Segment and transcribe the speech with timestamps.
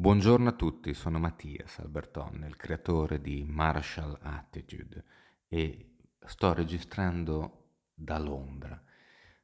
[0.00, 5.04] Buongiorno a tutti, sono Mattias Alberton, il creatore di Marshall Attitude
[5.46, 8.82] e sto registrando da Londra,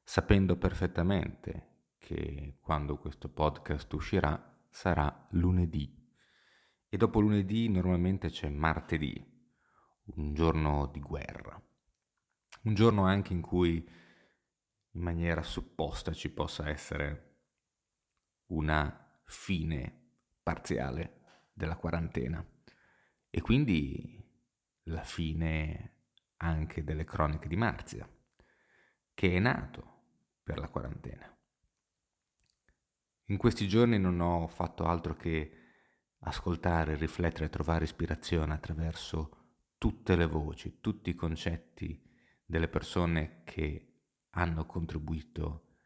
[0.03, 5.95] sapendo perfettamente che quando questo podcast uscirà sarà lunedì.
[6.89, 9.15] E dopo lunedì normalmente c'è martedì,
[10.15, 11.63] un giorno di guerra,
[12.63, 13.87] un giorno anche in cui
[14.93, 17.43] in maniera supposta ci possa essere
[18.47, 20.05] una fine
[20.47, 22.47] parziale della quarantena
[23.29, 24.25] e quindi
[24.85, 26.05] la fine
[26.37, 28.09] anche delle croniche di Marzia,
[29.13, 30.05] che è nato
[30.45, 31.37] per la quarantena.
[33.25, 35.51] In questi giorni non ho fatto altro che
[36.21, 42.09] ascoltare, riflettere, trovare ispirazione attraverso tutte le voci, tutti i concetti
[42.45, 43.95] delle persone che
[44.31, 45.79] hanno contribuito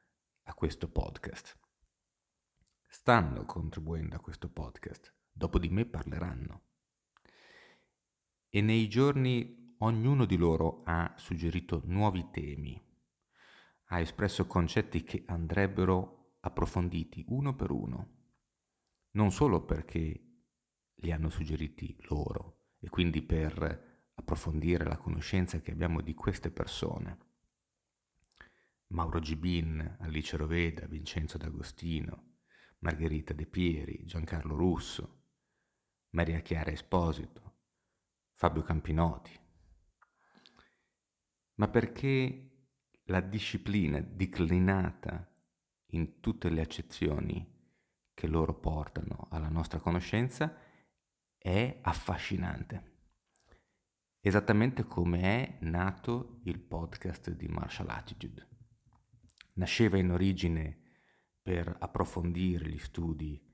[0.42, 1.59] a questo podcast
[2.92, 6.62] stanno contribuendo a questo podcast, dopo di me parleranno.
[8.48, 12.84] E nei giorni ognuno di loro ha suggerito nuovi temi,
[13.84, 18.08] ha espresso concetti che andrebbero approfonditi uno per uno,
[19.12, 20.24] non solo perché
[20.94, 27.18] li hanno suggeriti loro e quindi per approfondire la conoscenza che abbiamo di queste persone.
[28.88, 32.29] Mauro Gibin, Alice Roveda, Vincenzo D'Agostino,
[32.80, 35.24] Margherita De Pieri, Giancarlo Russo,
[36.10, 37.58] Maria Chiara Esposito,
[38.32, 39.38] Fabio Campinotti.
[41.54, 42.50] Ma perché
[43.04, 45.28] la disciplina declinata
[45.92, 47.58] in tutte le accezioni
[48.14, 50.56] che loro portano alla nostra conoscenza
[51.36, 52.88] è affascinante.
[54.20, 58.48] Esattamente come è nato il podcast di Marshall Attitude.
[59.54, 60.79] Nasceva in origine
[61.50, 63.44] per approfondire gli studi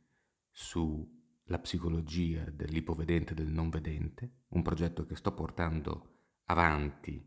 [0.51, 7.27] sulla psicologia dell'ipovedente e del non vedente, un progetto che sto portando avanti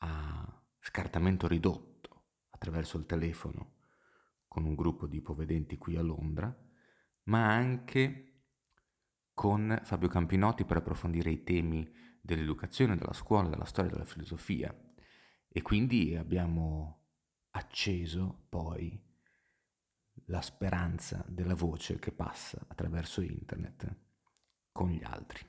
[0.00, 3.76] a scartamento ridotto attraverso il telefono
[4.46, 6.54] con un gruppo di ipovedenti qui a Londra,
[7.22, 8.42] ma anche
[9.32, 11.90] con Fabio Campinotti per approfondire i temi
[12.20, 14.70] dell'educazione, della scuola, della storia, della filosofia.
[15.48, 17.06] E quindi abbiamo
[17.52, 19.07] acceso poi
[20.28, 23.96] la speranza della voce che passa attraverso internet
[24.72, 25.44] con gli altri.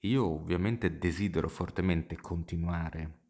[0.00, 3.24] Io ovviamente desidero fortemente continuare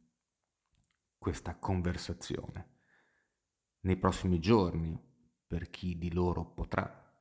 [1.16, 2.74] questa conversazione
[3.80, 4.98] nei prossimi giorni
[5.46, 7.20] per chi di loro potrà,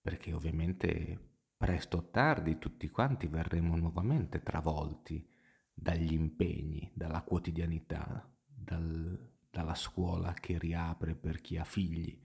[0.00, 5.28] perché ovviamente presto o tardi tutti quanti verremo nuovamente travolti
[5.74, 12.20] dagli impegni, dalla quotidianità, dal, dalla scuola che riapre per chi ha figli,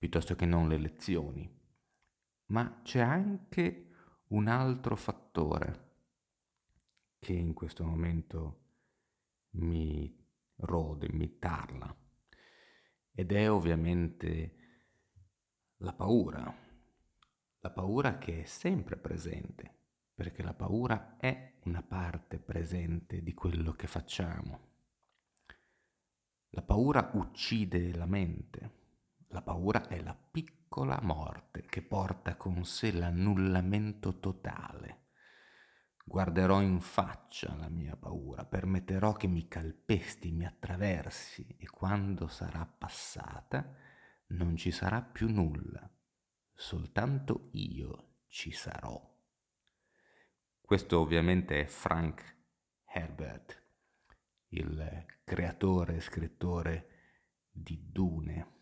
[0.00, 1.46] piuttosto che non le lezioni.
[2.46, 3.90] Ma c'è anche
[4.28, 5.88] un altro fattore
[7.18, 8.60] che in questo momento
[9.50, 10.10] mi
[10.56, 11.94] rode, mi tarla,
[13.12, 14.54] ed è ovviamente
[15.76, 16.50] la paura,
[17.58, 19.74] la paura che è sempre presente,
[20.14, 24.68] perché la paura è una parte presente di quello che facciamo.
[26.52, 28.79] La paura uccide la mente,
[29.32, 35.08] la paura è la piccola morte che porta con sé l'annullamento totale.
[36.04, 42.66] Guarderò in faccia la mia paura, permetterò che mi calpesti, mi attraversi e quando sarà
[42.66, 43.72] passata
[44.28, 45.88] non ci sarà più nulla,
[46.52, 49.00] soltanto io ci sarò.
[50.60, 52.36] Questo ovviamente è Frank
[52.84, 53.62] Herbert,
[54.48, 56.88] il creatore e scrittore
[57.52, 58.58] di Dune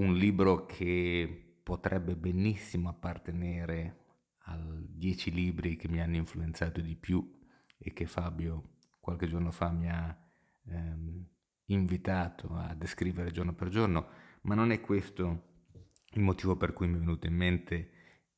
[0.00, 3.98] un libro che potrebbe benissimo appartenere
[4.44, 7.38] ai dieci libri che mi hanno influenzato di più
[7.78, 10.16] e che Fabio qualche giorno fa mi ha
[10.66, 11.26] ehm,
[11.66, 14.08] invitato a descrivere giorno per giorno,
[14.42, 15.48] ma non è questo
[16.12, 17.90] il motivo per cui mi è venuto in mente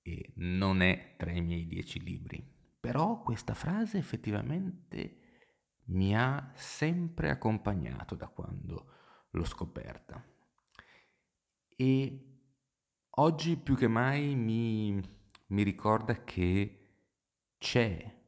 [0.02, 2.44] e non è tra i miei dieci libri.
[2.80, 5.18] Però questa frase effettivamente
[5.86, 8.86] mi ha sempre accompagnato da quando
[9.30, 10.31] l'ho scoperta.
[11.84, 12.20] E
[13.10, 15.02] oggi più che mai mi,
[15.46, 17.00] mi ricorda che
[17.58, 18.24] c'è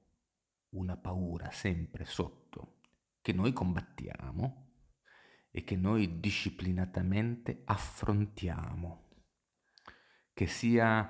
[0.71, 2.81] una paura sempre sotto,
[3.21, 4.73] che noi combattiamo
[5.53, 9.11] e che noi disciplinatamente affrontiamo,
[10.33, 11.09] che sia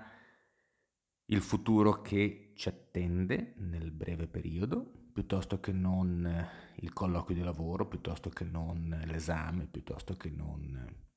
[1.24, 7.88] il futuro che ci attende nel breve periodo, piuttosto che non il colloquio di lavoro,
[7.88, 11.12] piuttosto che non l'esame, piuttosto che non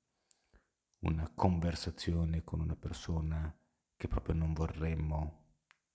[1.08, 3.56] una conversazione con una persona
[3.96, 5.46] che proprio non vorremmo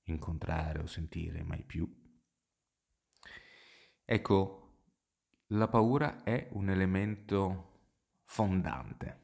[0.04, 1.88] incontrare o sentire mai più.
[4.04, 4.58] Ecco,
[5.48, 7.70] la paura è un elemento
[8.24, 9.20] fondante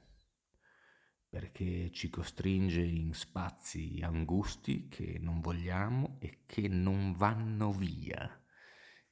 [1.28, 8.42] perché ci costringe in spazi angusti che non vogliamo e che non vanno via,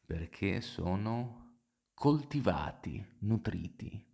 [0.04, 1.60] perché sono
[1.92, 4.05] coltivati, nutriti,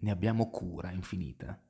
[0.00, 1.60] ne abbiamo cura infinita.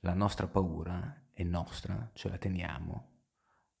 [0.00, 3.10] La nostra paura è nostra, ce la teniamo,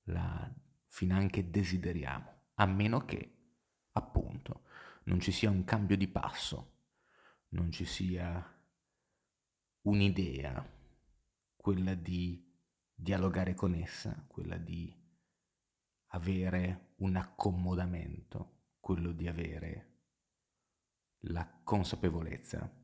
[0.04, 0.52] la
[0.86, 3.36] finanche desideriamo, a meno che,
[3.92, 4.64] appunto,
[5.04, 6.70] non ci sia un cambio di passo,
[7.48, 8.60] non ci sia
[9.82, 10.80] un'idea,
[11.56, 12.48] quella di
[12.94, 14.94] dialogare con essa, quella di
[16.08, 19.90] avere un accomodamento, quello di avere
[21.26, 22.81] la consapevolezza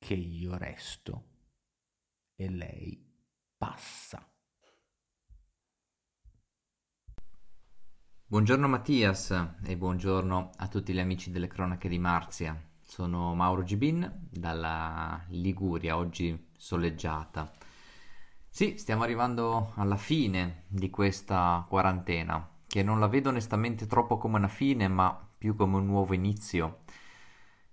[0.00, 1.24] che io resto
[2.34, 3.06] e lei
[3.56, 4.26] passa.
[8.24, 9.30] Buongiorno Mattias
[9.62, 12.58] e buongiorno a tutti gli amici delle cronache di Marzia.
[12.80, 17.52] Sono Mauro Gibin dalla Liguria, oggi soleggiata.
[18.48, 24.38] Sì, stiamo arrivando alla fine di questa quarantena, che non la vedo onestamente troppo come
[24.38, 26.78] una fine, ma più come un nuovo inizio.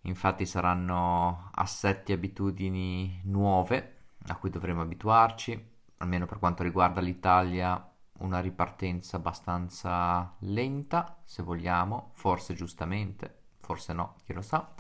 [0.07, 3.95] Infatti saranno assetti e abitudini nuove
[4.27, 12.11] a cui dovremo abituarci, almeno per quanto riguarda l'Italia, una ripartenza abbastanza lenta, se vogliamo,
[12.13, 14.73] forse giustamente, forse no, chi lo sa.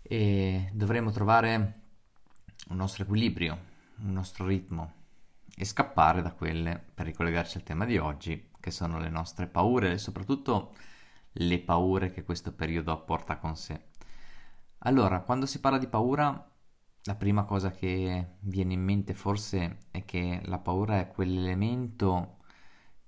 [0.00, 1.80] E dovremo trovare
[2.70, 3.58] un nostro equilibrio,
[4.04, 4.92] un nostro ritmo
[5.54, 9.92] e scappare da quelle, per ricollegarci al tema di oggi, che sono le nostre paure
[9.92, 10.74] e soprattutto
[11.32, 13.88] le paure che questo periodo apporta con sé.
[14.80, 16.50] Allora, quando si parla di paura,
[17.02, 22.36] la prima cosa che viene in mente forse è che la paura è quell'elemento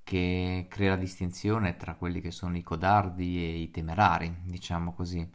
[0.02, 5.28] che crea la distinzione tra quelli che sono i codardi e i temerari, diciamo così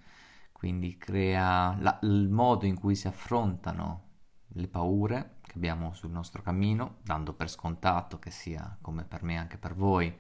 [0.66, 4.04] quindi crea la, il modo in cui si affrontano
[4.48, 9.38] le paure che abbiamo sul nostro cammino, dando per scontato che sia come per me
[9.38, 10.16] anche per voi il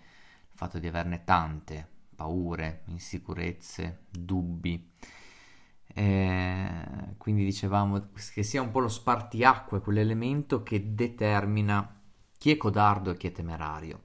[0.53, 4.91] fatto di averne tante paure, insicurezze, dubbi.
[5.97, 12.01] Eh, quindi dicevamo che sia un po' lo spartiacque, quell'elemento che determina
[12.37, 14.03] chi è codardo e chi è temerario.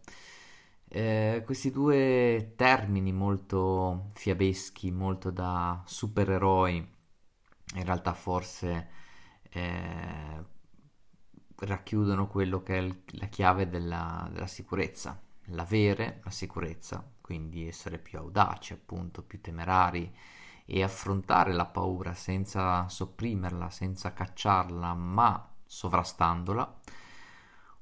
[0.88, 6.76] Eh, questi due termini molto fiabeschi, molto da supereroi,
[7.74, 8.88] in realtà forse
[9.50, 10.44] eh,
[11.56, 17.98] racchiudono quello che è il, la chiave della, della sicurezza, l'avere la sicurezza, quindi essere
[17.98, 20.12] più audaci, appunto, più temerari
[20.70, 26.78] e affrontare la paura senza sopprimerla, senza cacciarla, ma sovrastandola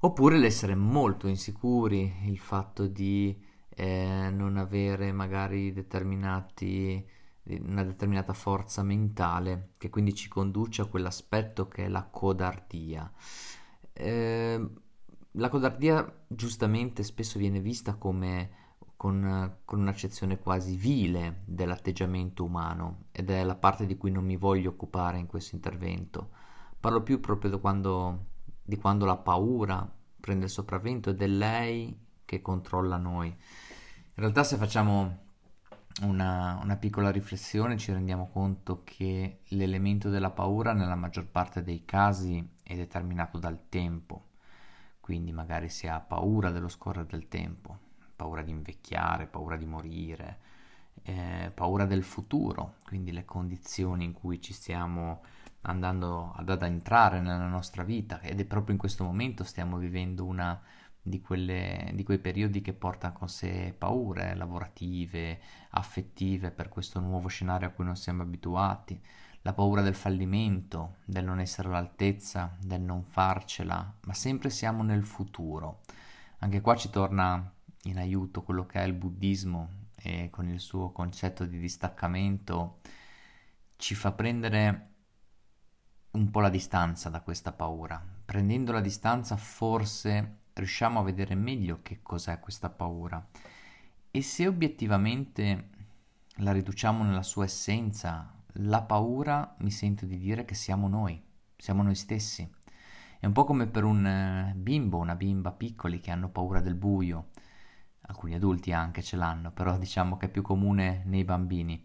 [0.01, 3.37] Oppure l'essere molto insicuri, il fatto di
[3.67, 7.05] eh, non avere magari determinati,
[7.43, 13.11] una determinata forza mentale che quindi ci conduce a quell'aspetto che è la codardia.
[13.91, 14.69] Eh,
[15.31, 18.58] la codardia giustamente spesso viene vista come
[18.99, 24.35] con, con, un'accezione quasi vile dell'atteggiamento umano ed è la parte di cui non mi
[24.35, 26.31] voglio occupare in questo intervento.
[26.77, 28.25] Parlo più proprio da quando
[28.61, 33.29] di quando la paura prende il sopravvento ed è lei che controlla noi.
[33.29, 35.27] In realtà se facciamo
[36.01, 41.85] una, una, piccola riflessione ci rendiamo conto che l'elemento della paura nella maggior parte dei
[41.85, 44.31] casi è determinato dal tempo,
[44.99, 47.87] quindi magari si ha paura dello scorrere del tempo,
[48.19, 50.39] paura di invecchiare, paura di morire,
[51.03, 55.21] eh, paura del futuro, quindi le condizioni in cui ci stiamo
[55.61, 58.19] andando ad addentrare nella nostra vita.
[58.19, 60.61] Ed è proprio in questo momento stiamo vivendo una
[61.01, 67.29] di, quelle, di quei periodi che portano con sé paure lavorative, affettive per questo nuovo
[67.29, 69.01] scenario a cui non siamo abituati,
[69.43, 75.05] la paura del fallimento, del non essere all'altezza, del non farcela, ma sempre siamo nel
[75.05, 75.79] futuro.
[76.39, 80.91] Anche qua ci torna in aiuto quello che è il buddismo e con il suo
[80.91, 82.79] concetto di distaccamento
[83.77, 84.87] ci fa prendere
[86.11, 88.03] un po' la distanza da questa paura.
[88.25, 93.25] Prendendo la distanza forse riusciamo a vedere meglio che cos'è questa paura.
[94.11, 95.69] E se obiettivamente
[96.37, 101.21] la riduciamo nella sua essenza, la paura mi sento di dire che siamo noi,
[101.55, 102.49] siamo noi stessi.
[103.19, 106.75] È un po' come per un eh, bimbo, una bimba piccoli che hanno paura del
[106.75, 107.29] buio.
[108.09, 111.81] Alcuni adulti anche ce l'hanno, però diciamo che è più comune nei bambini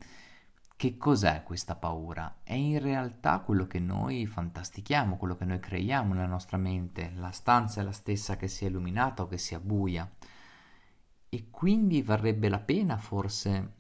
[0.76, 2.40] che cos'è questa paura?
[2.42, 7.12] È in realtà quello che noi fantastichiamo, quello che noi creiamo nella nostra mente.
[7.14, 10.10] La stanza è la stessa che sia illuminata o che sia buia.
[11.28, 13.72] E quindi varrebbe la pena forse,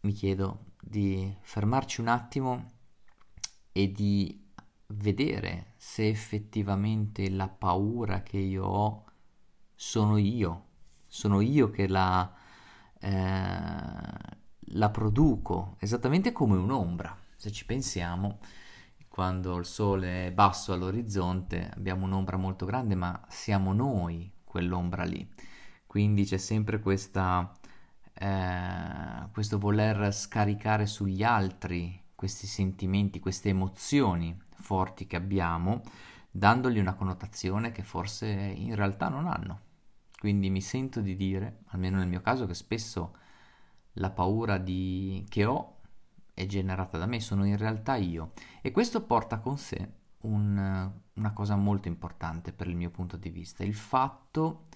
[0.00, 2.70] mi chiedo, di fermarci un attimo
[3.72, 4.46] e di
[4.86, 9.04] vedere se effettivamente la paura che io ho
[9.74, 10.67] sono io,
[11.08, 12.30] sono io che la,
[13.00, 17.16] eh, la produco, esattamente come un'ombra.
[17.34, 18.38] Se ci pensiamo,
[19.08, 25.28] quando il sole è basso all'orizzonte abbiamo un'ombra molto grande, ma siamo noi quell'ombra lì.
[25.86, 27.52] Quindi c'è sempre questa,
[28.12, 35.82] eh, questo voler scaricare sugli altri questi sentimenti, queste emozioni forti che abbiamo,
[36.30, 39.60] dandogli una connotazione che forse in realtà non hanno.
[40.18, 43.16] Quindi mi sento di dire, almeno nel mio caso, che spesso
[43.94, 45.24] la paura di...
[45.28, 45.76] che ho
[46.34, 48.32] è generata da me, sono in realtà io.
[48.60, 53.30] E questo porta con sé un, una cosa molto importante per il mio punto di
[53.30, 54.66] vista, il fatto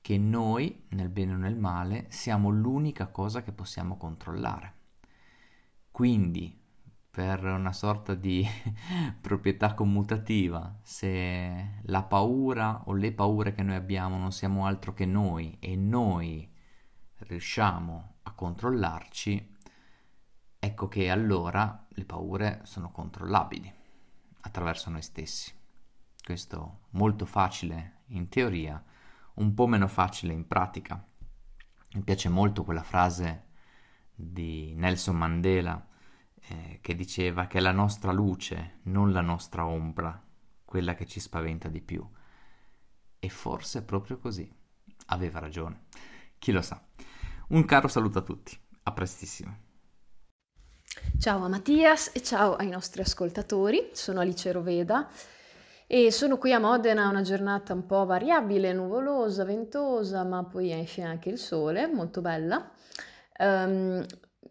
[0.00, 4.74] che noi, nel bene o nel male, siamo l'unica cosa che possiamo controllare.
[5.90, 6.61] Quindi,
[7.12, 8.42] per una sorta di
[9.20, 15.04] proprietà commutativa, se la paura o le paure che noi abbiamo non siamo altro che
[15.04, 16.50] noi e noi
[17.18, 19.56] riusciamo a controllarci,
[20.58, 23.70] ecco che allora le paure sono controllabili
[24.40, 25.52] attraverso noi stessi.
[26.24, 28.82] Questo molto facile in teoria,
[29.34, 31.06] un po' meno facile in pratica.
[31.92, 33.48] Mi piace molto quella frase
[34.14, 35.90] di Nelson Mandela
[36.52, 40.22] eh, che diceva che è la nostra luce, non la nostra ombra,
[40.64, 42.06] quella che ci spaventa di più.
[43.18, 44.50] E forse è proprio così.
[45.06, 45.84] Aveva ragione.
[46.38, 46.80] Chi lo sa.
[47.48, 49.56] Un caro saluto a tutti, a prestissimo.
[51.18, 55.08] Ciao a Mattias e ciao ai nostri ascoltatori, sono Alice Roveda
[55.86, 61.02] e sono qui a Modena una giornata un po' variabile, nuvolosa, ventosa, ma poi esce
[61.02, 62.70] anche il sole, molto bella.
[63.38, 64.04] Um,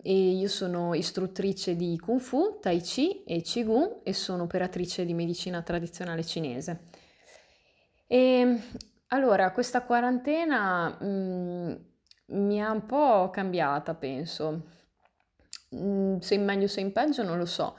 [0.03, 5.13] e io sono istruttrice di Kung Fu, Tai Chi e Qigong e sono operatrice di
[5.13, 6.87] medicina tradizionale cinese.
[8.07, 8.59] E
[9.07, 11.73] allora, questa quarantena mh, mm,
[12.37, 14.67] mi ha un po' cambiata, penso.
[15.75, 17.77] Mm, se in meglio se in peggio non lo so.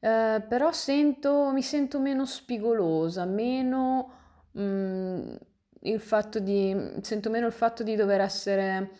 [0.00, 4.12] Uh, però sento, mi sento meno spigolosa, meno
[4.58, 5.34] mm,
[5.82, 8.90] il fatto di, sento meno il fatto di dover essere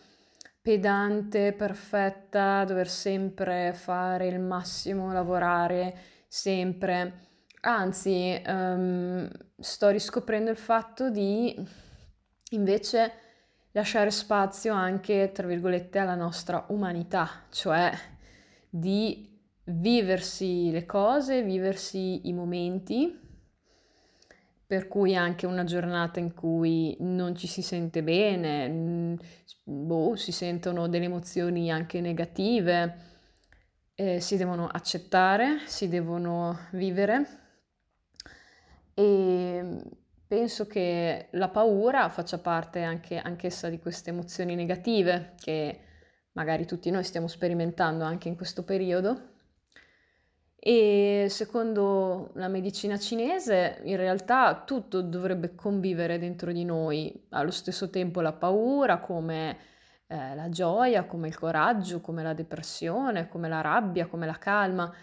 [0.61, 5.97] pedante, perfetta, dover sempre fare il massimo, lavorare
[6.27, 7.27] sempre.
[7.61, 11.55] Anzi, um, sto riscoprendo il fatto di
[12.51, 13.11] invece
[13.71, 17.91] lasciare spazio anche, tra virgolette, alla nostra umanità, cioè
[18.69, 19.27] di
[19.65, 23.28] viversi le cose, viversi i momenti,
[24.69, 29.17] per cui anche una giornata in cui non ci si sente bene,
[29.63, 32.97] boh, si sentono delle emozioni anche negative,
[33.95, 37.25] eh, si devono accettare, si devono vivere
[38.93, 39.81] e
[40.29, 45.79] Penso che la paura faccia parte anche anch'essa di queste emozioni negative che
[46.33, 49.28] magari tutti noi stiamo sperimentando anche in questo periodo.
[50.61, 57.89] E secondo la medicina cinese, in realtà tutto dovrebbe convivere dentro di noi, allo stesso
[57.89, 59.57] tempo la paura, come
[60.07, 64.93] eh, la gioia, come il coraggio, come la depressione, come la rabbia, come la calma.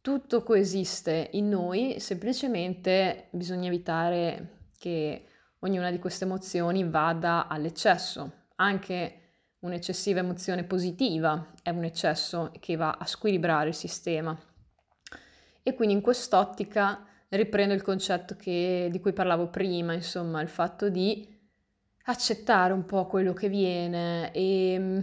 [0.00, 5.26] Tutto coesiste in noi, semplicemente bisogna evitare che
[5.60, 8.46] ognuna di queste emozioni vada all'eccesso.
[8.56, 9.20] Anche
[9.60, 14.36] un'eccessiva emozione positiva è un eccesso che va a squilibrare il sistema.
[15.66, 20.90] E quindi in quest'ottica riprendo il concetto che, di cui parlavo prima, insomma, il fatto
[20.90, 21.26] di
[22.04, 25.00] accettare un po' quello che viene e mm,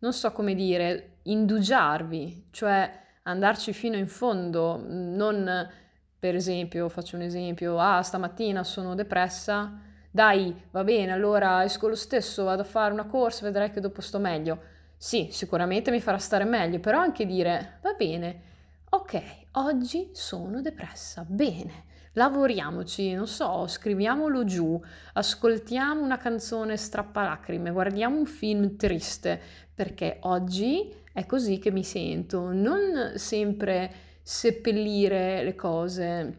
[0.00, 5.70] non so come dire, indugiarvi, cioè andarci fino in fondo, non
[6.18, 11.96] per esempio, faccio un esempio, ah, stamattina sono depressa, dai, va bene, allora esco lo
[11.96, 14.60] stesso, vado a fare una corsa, vedrai che dopo sto meglio.
[14.96, 18.51] Sì, sicuramente mi farà stare meglio, però anche dire, va bene,
[18.94, 19.22] ok,
[19.52, 24.78] oggi sono depressa, bene, lavoriamoci, non so, scriviamolo giù,
[25.14, 29.40] ascoltiamo una canzone strappalacrime, guardiamo un film triste,
[29.74, 33.90] perché oggi è così che mi sento, non sempre
[34.22, 36.38] seppellire le cose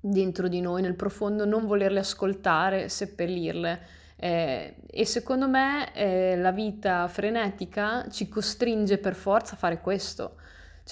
[0.00, 3.80] dentro di noi, nel profondo, non volerle ascoltare, seppellirle.
[4.16, 10.36] Eh, e secondo me eh, la vita frenetica ci costringe per forza a fare questo.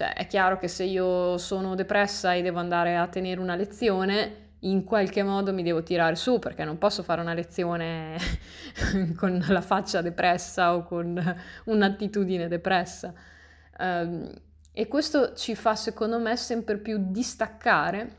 [0.00, 4.52] Cioè, è chiaro che se io sono depressa e devo andare a tenere una lezione,
[4.60, 8.16] in qualche modo mi devo tirare su perché non posso fare una lezione
[9.14, 13.12] con la faccia depressa o con un'attitudine depressa.
[13.78, 14.32] Um,
[14.72, 18.16] e questo ci fa, secondo me, sempre più distaccare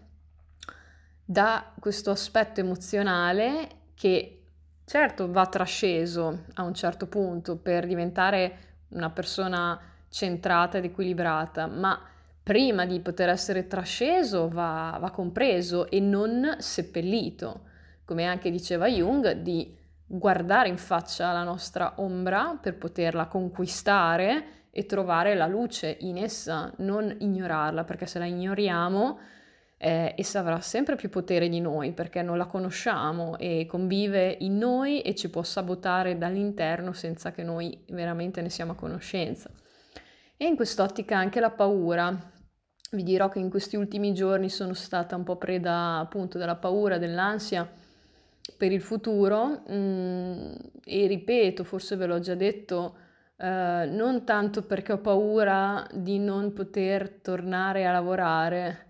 [1.25, 4.43] da questo aspetto emozionale che
[4.85, 8.57] certo va trasceso a un certo punto per diventare
[8.89, 11.99] una persona centrata ed equilibrata, ma
[12.43, 17.61] prima di poter essere trasceso va, va compreso e non seppellito,
[18.05, 19.75] come anche diceva Jung, di
[20.05, 26.71] guardare in faccia la nostra ombra per poterla conquistare e trovare la luce in essa,
[26.77, 29.19] non ignorarla, perché se la ignoriamo
[29.83, 34.59] eh, essa avrà sempre più potere di noi perché non la conosciamo e convive in
[34.59, 39.49] noi e ci può sabotare dall'interno senza che noi veramente ne siamo a conoscenza.
[40.41, 42.17] E in quest'ottica anche la paura.
[42.93, 46.97] Vi dirò che in questi ultimi giorni sono stata un po' preda appunto della paura,
[46.97, 47.71] dell'ansia
[48.57, 52.95] per il futuro mm, e ripeto, forse ve l'ho già detto,
[53.37, 58.85] eh, non tanto perché ho paura di non poter tornare a lavorare,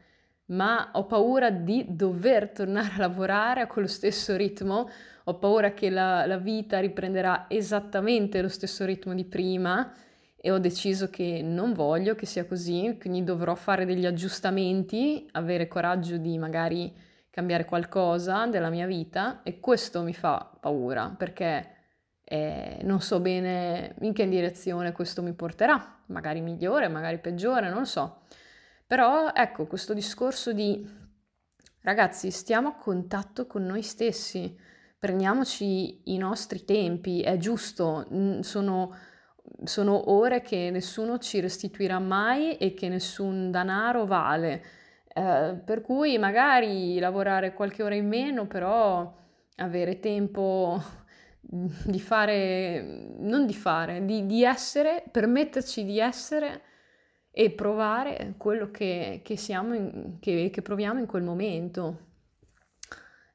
[0.45, 4.89] ma ho paura di dover tornare a lavorare a quello stesso ritmo,
[5.25, 9.93] ho paura che la, la vita riprenderà esattamente lo stesso ritmo di prima
[10.43, 15.67] e ho deciso che non voglio che sia così, quindi dovrò fare degli aggiustamenti, avere
[15.67, 16.91] coraggio di magari
[17.29, 21.75] cambiare qualcosa della mia vita e questo mi fa paura perché
[22.23, 27.85] eh, non so bene in che direzione questo mi porterà, magari migliore, magari peggiore, non
[27.85, 28.21] so.
[28.87, 30.83] Però ecco, questo discorso di
[31.81, 34.57] ragazzi, stiamo a contatto con noi stessi,
[34.97, 38.07] prendiamoci i nostri tempi, è giusto,
[38.41, 38.95] sono,
[39.63, 44.63] sono ore che nessuno ci restituirà mai e che nessun denaro vale.
[45.13, 49.13] Eh, per cui magari lavorare qualche ora in meno, però
[49.57, 50.81] avere tempo
[51.41, 56.61] di fare, non di fare, di, di essere, permetterci di essere
[57.31, 62.09] e provare quello che, che, siamo in, che, che proviamo in quel momento.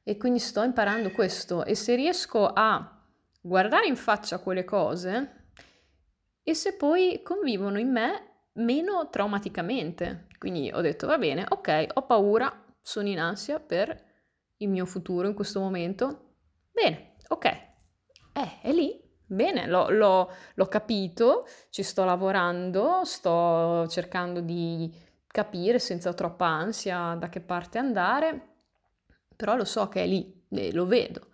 [0.03, 2.97] E quindi sto imparando questo e se riesco a
[3.41, 5.36] guardare in faccia quelle cose
[6.47, 10.27] e se poi convivono in me meno traumaticamente.
[10.37, 14.01] Quindi ho detto va bene, ok, ho paura, sono in ansia per
[14.55, 16.35] il mio futuro in questo momento.
[16.71, 18.97] Bene, ok, eh, è lì,
[19.29, 24.89] Bene, l'ho, l'ho, l'ho capito, ci sto lavorando, sto cercando di
[25.27, 28.41] capire senza troppa ansia da che parte andare,
[29.35, 31.27] però lo so che è lì, e lo vedo.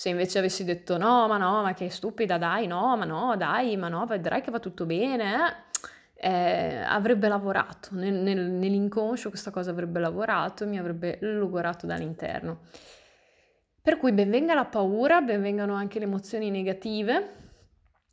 [0.00, 3.76] Se invece avessi detto no, ma no, ma che stupida, dai, no, ma no, dai,
[3.76, 5.66] ma no, vedrai che va tutto bene,
[6.14, 11.84] eh, eh, avrebbe lavorato, nel, nel, nell'inconscio questa cosa avrebbe lavorato e mi avrebbe logorato
[11.84, 12.60] dall'interno.
[13.82, 17.34] Per cui benvenga la paura, benvengano anche le emozioni negative,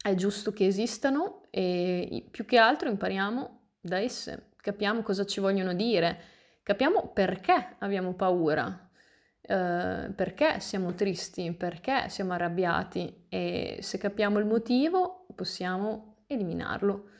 [0.01, 5.73] è giusto che esistano e più che altro impariamo da esse, capiamo cosa ci vogliono
[5.73, 6.19] dire,
[6.63, 8.86] capiamo perché abbiamo paura,
[9.47, 17.11] eh, perché siamo tristi, perché siamo arrabbiati e se capiamo il motivo possiamo eliminarlo.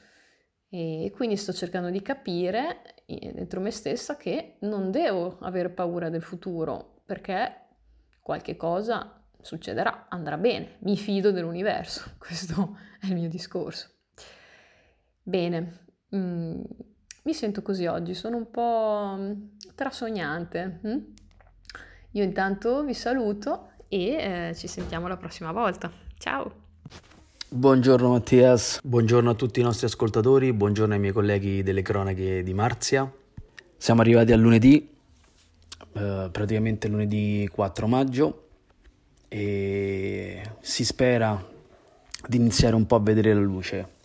[0.70, 6.22] E quindi sto cercando di capire dentro me stessa che non devo avere paura del
[6.22, 7.68] futuro perché
[8.22, 13.90] qualche cosa succederà, andrà bene, mi fido dell'universo, questo è il mio discorso.
[15.24, 16.62] Bene, mm,
[17.24, 19.18] mi sento così oggi, sono un po'
[19.74, 20.80] trasognante.
[20.84, 20.98] Hm?
[22.12, 25.92] Io intanto vi saluto e eh, ci sentiamo la prossima volta.
[26.18, 26.66] Ciao!
[27.50, 32.54] Buongiorno Mattias, buongiorno a tutti i nostri ascoltatori, buongiorno ai miei colleghi delle cronache di
[32.54, 33.10] Marzia.
[33.78, 34.96] Siamo arrivati a lunedì
[35.94, 38.48] eh, praticamente lunedì 4 maggio
[39.28, 41.44] e si spera
[42.28, 43.96] di iniziare un po' a vedere la luce.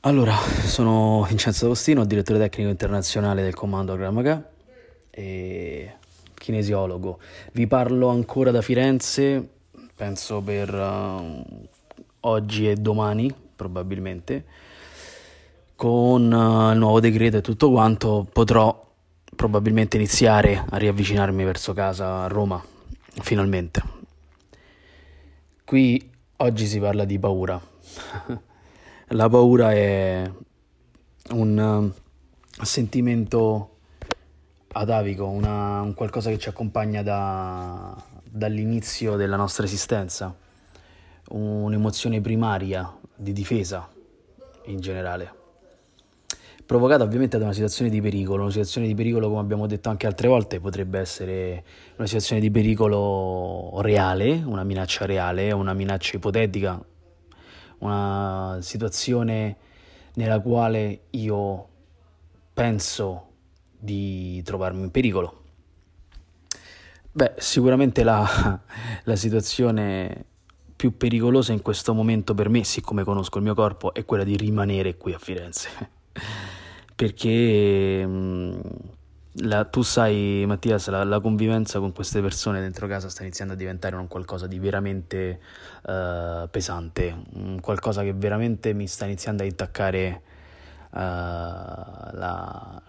[0.00, 4.52] Allora, sono Vincenzo Agostino, direttore tecnico internazionale del comando Gramaga
[5.14, 5.92] e
[6.34, 7.20] kinesiologo.
[7.52, 9.48] Vi parlo ancora da Firenze,
[9.94, 11.44] penso per uh,
[12.20, 14.44] oggi e domani probabilmente.
[15.76, 18.82] Con uh, il nuovo decreto e tutto quanto potrò
[19.34, 22.62] probabilmente iniziare a riavvicinarmi verso casa a Roma,
[23.20, 23.82] finalmente.
[25.64, 27.60] Qui oggi si parla di paura.
[29.08, 30.30] La paura è
[31.30, 31.92] un
[32.62, 33.73] sentimento
[34.74, 40.34] atavico, una, un qualcosa che ci accompagna da, dall'inizio della nostra esistenza,
[41.30, 43.88] un'emozione primaria di difesa
[44.66, 45.42] in generale
[46.66, 48.42] provocata ovviamente da una situazione di pericolo.
[48.42, 51.64] Una situazione di pericolo, come abbiamo detto anche altre volte, potrebbe essere
[51.96, 56.82] una situazione di pericolo reale, una minaccia reale, una minaccia ipotetica,
[57.78, 59.56] una situazione
[60.14, 61.68] nella quale io
[62.54, 63.28] penso
[63.84, 65.42] di trovarmi in pericolo.
[67.12, 68.26] Beh, sicuramente la,
[69.04, 70.24] la situazione
[70.74, 74.36] più pericolosa in questo momento per me, siccome conosco il mio corpo, è quella di
[74.36, 75.68] rimanere qui a Firenze.
[76.96, 78.60] Perché mm,
[79.42, 83.56] la, tu sai, Mattias, la, la, convivenza con queste persone dentro casa sta iniziando a
[83.56, 85.40] diventare un qualcosa di veramente
[85.82, 87.16] uh, pesante,
[87.60, 90.22] qualcosa che veramente mi sta iniziando a intaccare
[90.90, 92.82] uh, la,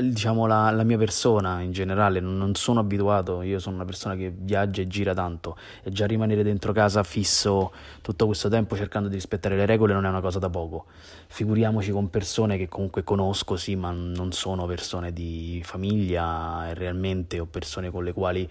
[0.00, 4.32] diciamo la, la, mia persona in generale, non sono abituato, io sono una persona che
[4.34, 9.14] viaggia e gira tanto e già rimanere dentro casa fisso tutto questo tempo cercando di
[9.14, 10.86] rispettare le regole non è una cosa da poco.
[11.28, 17.46] Figuriamoci con persone che comunque conosco, sì, ma non sono persone di famiglia realmente o
[17.46, 18.48] persone con le quali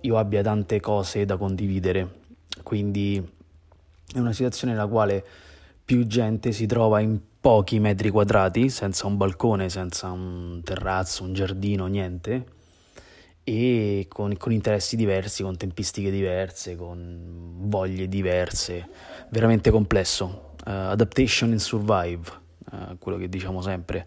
[0.00, 2.22] io abbia tante cose da condividere.
[2.62, 3.16] Quindi
[4.12, 5.24] è una situazione nella quale
[5.84, 11.34] più gente si trova in pochi metri quadrati, senza un balcone, senza un terrazzo, un
[11.34, 12.46] giardino, niente,
[13.44, 18.88] e con, con, interessi diversi, con tempistiche diverse, con voglie diverse,
[19.28, 20.52] veramente complesso.
[20.64, 22.43] Uh, adaptation and survive
[22.74, 24.06] eh, quello che diciamo sempre.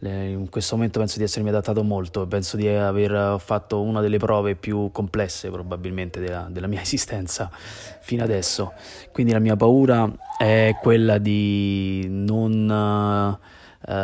[0.00, 4.54] in questo momento penso di essermi adattato molto, penso di aver fatto una delle prove
[4.54, 8.72] più complesse probabilmente della, della mia esistenza fino adesso.
[9.12, 13.38] Quindi la mia paura è quella di non
[13.80, 13.94] uh,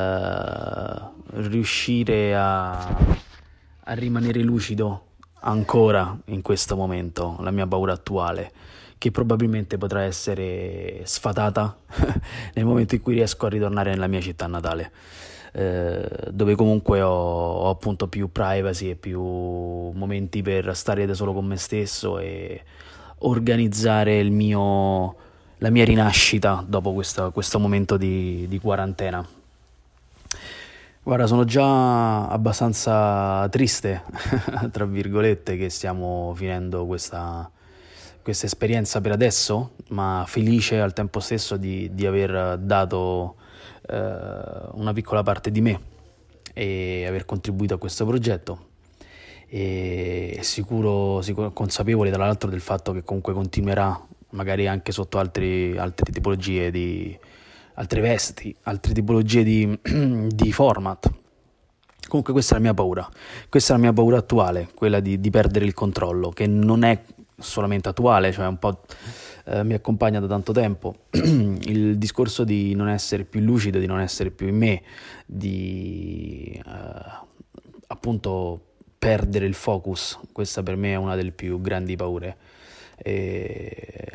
[1.40, 2.70] riuscire a,
[3.84, 5.06] a rimanere lucido
[5.40, 8.52] ancora in questo momento, la mia paura attuale
[9.02, 11.76] che probabilmente potrà essere sfatata
[12.54, 14.92] nel momento in cui riesco a ritornare nella mia città natale,
[15.54, 21.32] eh, dove comunque ho, ho, appunto più privacy e più momenti per stare da solo
[21.32, 22.62] con me stesso e
[23.18, 25.16] organizzare mio,
[25.58, 29.26] la mia rinascita dopo questa, questo momento di, di quarantena.
[31.02, 34.04] Guarda, sono già abbastanza triste,
[34.70, 37.50] tra virgolette, che stiamo finendo questa,
[38.22, 43.36] questa esperienza per adesso, ma felice al tempo stesso di, di aver dato
[43.88, 43.96] eh,
[44.72, 45.80] una piccola parte di me
[46.54, 48.70] e aver contribuito a questo progetto.
[49.48, 55.76] E sicuro, sicuro consapevole tra l'altro del fatto che comunque continuerà, magari anche sotto altri,
[55.76, 57.18] altre tipologie di
[57.74, 59.78] altre vesti, altre tipologie di,
[60.28, 61.10] di format.
[62.08, 63.08] Comunque questa è la mia paura,
[63.48, 67.02] questa è la mia paura attuale, quella di, di perdere il controllo, che non è
[67.42, 68.80] solamente attuale, cioè un po'
[69.44, 70.96] eh, mi accompagna da tanto tempo.
[71.10, 74.82] il discorso di non essere più lucido, di non essere più in me,
[75.26, 77.30] di eh,
[77.88, 78.60] appunto
[78.98, 82.36] perdere il focus, questa per me è una delle più grandi paure.
[82.96, 84.12] E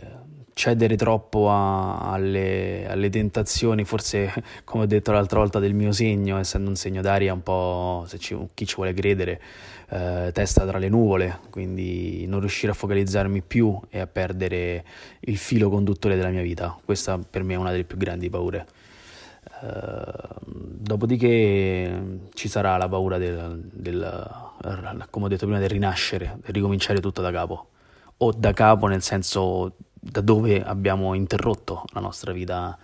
[0.57, 4.33] cedere troppo a, alle, alle, tentazioni, forse
[4.65, 8.17] come ho detto l'altra volta del mio segno, essendo un segno d'aria un po', se
[8.17, 9.39] ci, chi ci vuole credere,
[9.89, 14.83] eh, testa tra le nuvole, quindi non riuscire a focalizzarmi più e a perdere
[15.21, 16.77] il filo conduttore della mia vita.
[16.83, 18.67] Questa per me è una delle più grandi paure.
[19.59, 26.53] Uh, dopodiché ci sarà la paura del, del, come ho detto prima, del rinascere, del
[26.53, 27.69] ricominciare tutto da capo.
[28.17, 32.77] O da capo nel senso da dove abbiamo interrotto la nostra vita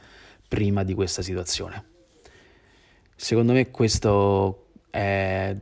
[0.48, 1.84] prima di questa situazione.
[3.16, 5.56] Secondo me questo è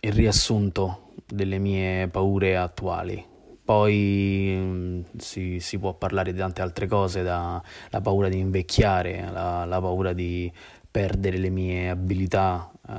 [0.00, 3.24] il riassunto delle mie paure attuali.
[3.62, 9.30] Poi mm, si, si, può parlare di tante altre cose, da, la paura di invecchiare,
[9.30, 10.50] la, la paura di
[10.90, 12.92] perdere le mie abilità uh,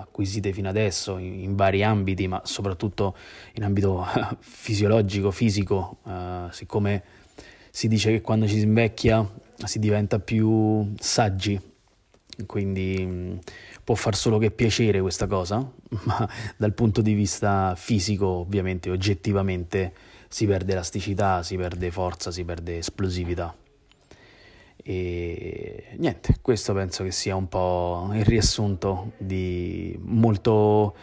[0.00, 3.14] acquisite fino adesso in, in, vari ambiti, ma soprattutto
[3.54, 4.06] in ambito
[4.40, 7.02] fisiologico, fisico, uh, siccome
[7.70, 9.28] si dice che quando ci si invecchia
[9.64, 11.60] si diventa più saggi,
[12.46, 13.36] quindi mm,
[13.84, 15.70] può far solo che piacere questa cosa,
[16.04, 19.92] ma dal punto di vista fisico, ovviamente, oggettivamente,
[20.28, 23.54] si perde elasticità, si perde forza, si perde esplosività.
[24.76, 30.94] E niente, questo penso che sia un po' il riassunto di molto,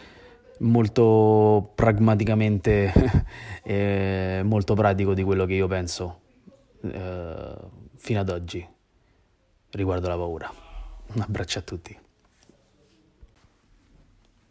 [0.58, 2.92] molto pragmaticamente
[3.64, 6.20] e molto pratico di quello che io penso
[6.82, 7.54] eh,
[7.96, 8.64] fino ad oggi
[9.70, 10.52] riguardo la paura.
[11.14, 12.01] Un abbraccio a tutti.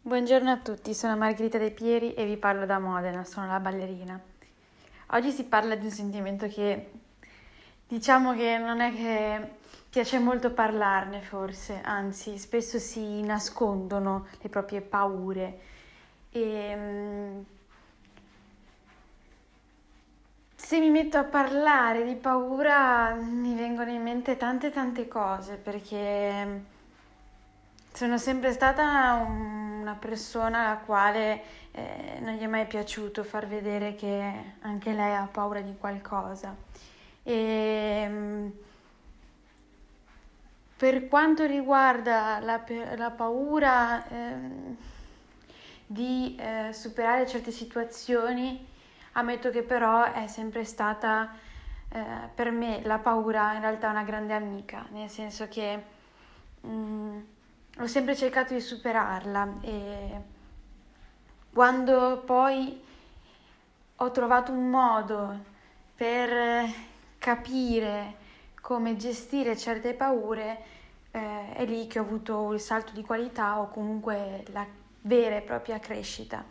[0.04, 4.20] Buongiorno a tutti, sono Margherita De Pieri e vi parlo da Modena, sono la ballerina.
[5.10, 6.90] oggi si parla di un sentimento che
[7.86, 9.48] diciamo che non è che
[9.88, 15.58] piace molto parlarne forse, anzi spesso si nascondono le proprie paure
[16.32, 17.40] e mm,
[20.56, 26.71] se mi metto a parlare di paura mi vengono in mente tante tante cose perché
[27.92, 33.94] sono sempre stata una persona alla quale eh, non gli è mai piaciuto far vedere
[33.94, 36.54] che anche lei ha paura di qualcosa.
[37.22, 38.48] E, mm,
[40.76, 42.64] per quanto riguarda la,
[42.96, 44.34] la paura eh,
[45.86, 48.66] di eh, superare certe situazioni,
[49.12, 51.30] ammetto che però è sempre stata
[51.88, 55.82] eh, per me la paura in realtà una grande amica, nel senso che
[56.66, 57.20] mm,
[57.78, 60.20] ho sempre cercato di superarla e
[61.52, 62.82] quando poi
[63.96, 65.38] ho trovato un modo
[65.94, 66.68] per
[67.18, 68.16] capire
[68.60, 70.64] come gestire certe paure,
[71.10, 74.66] eh, è lì che ho avuto il salto di qualità o comunque la
[75.02, 76.44] vera e propria crescita.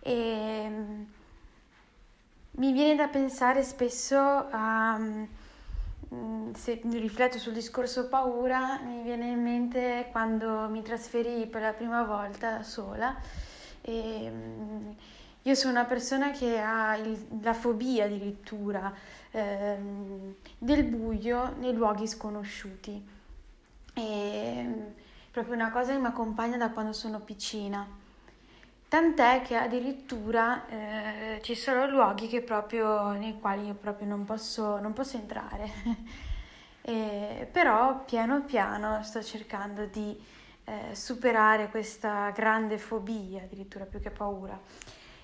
[0.00, 0.70] E
[2.50, 5.24] mi viene da pensare spesso a Mm,
[6.54, 12.02] se rifletto sul discorso paura, mi viene in mente quando mi trasferii per la prima
[12.04, 13.14] volta sola.
[13.80, 14.90] E, mm,
[15.42, 18.92] io sono una persona che ha il, la fobia addirittura
[19.30, 23.08] ehm, del buio nei luoghi sconosciuti.
[23.94, 24.80] È mm,
[25.30, 27.86] proprio una cosa che mi accompagna da quando sono piccina.
[28.88, 34.94] Tant'è che addirittura eh, ci sono luoghi proprio, nei quali io proprio non posso, non
[34.94, 35.70] posso entrare.
[36.80, 40.18] e, però piano piano sto cercando di
[40.64, 44.58] eh, superare questa grande fobia, addirittura più che paura.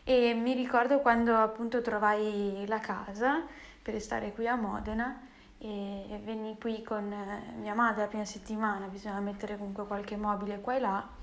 [0.05, 3.46] E mi ricordo quando appunto trovai la casa
[3.81, 8.88] per stare qui a Modena e venni qui con eh, mia madre la prima settimana,
[8.88, 11.13] bisogna mettere comunque qualche mobile qua e là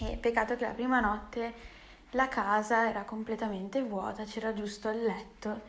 [0.00, 1.52] e peccato che la prima notte
[2.10, 5.60] la casa era completamente vuota, c'era giusto il letto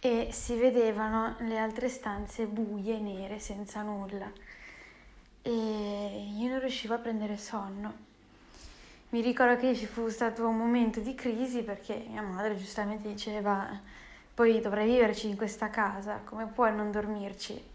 [0.00, 4.30] e si vedevano le altre stanze buie, nere, senza nulla.
[5.42, 5.50] E
[6.36, 8.04] io non riuscivo a prendere sonno.
[9.10, 13.80] Mi ricordo che ci fu stato un momento di crisi perché mia madre giustamente diceva
[14.34, 17.74] poi dovrai viverci in questa casa, come puoi non dormirci?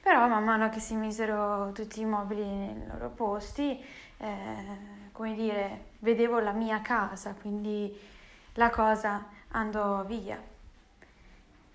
[0.00, 3.78] Però man mano che si misero tutti i mobili nei loro posti,
[4.16, 7.92] eh, come dire, vedevo la mia casa, quindi
[8.52, 10.40] la cosa andò via.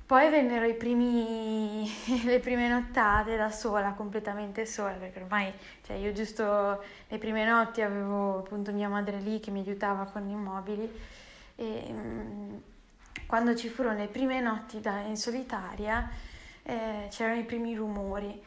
[0.06, 1.91] Poi vennero primi,
[2.23, 5.51] le prime nottate da sola, completamente sola, perché ormai
[5.82, 10.25] cioè io giusto le prime notti avevo appunto mia madre lì che mi aiutava con
[10.29, 10.89] i mobili
[11.56, 12.56] e mm,
[13.25, 16.10] quando ci furono le prime notti da, in solitaria
[16.63, 18.41] eh, c'erano i primi rumori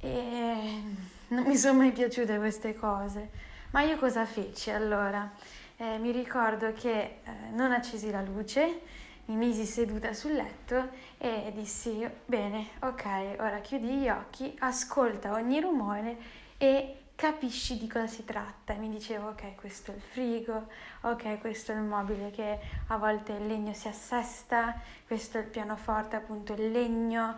[0.00, 0.82] e
[1.28, 5.30] non mi sono mai piaciute queste cose ma io cosa feci allora?
[5.76, 8.80] Eh, mi ricordo che eh, non accesi la luce,
[9.26, 15.60] mi misi seduta sul letto e dissi, bene, ok, ora chiudi gli occhi, ascolta ogni
[15.60, 16.16] rumore
[16.58, 18.74] e capisci di cosa si tratta.
[18.74, 20.66] Mi dicevo, ok, questo è il frigo,
[21.02, 22.58] ok, questo è il mobile che
[22.88, 27.36] a volte il legno si assesta, questo è il pianoforte, appunto il legno.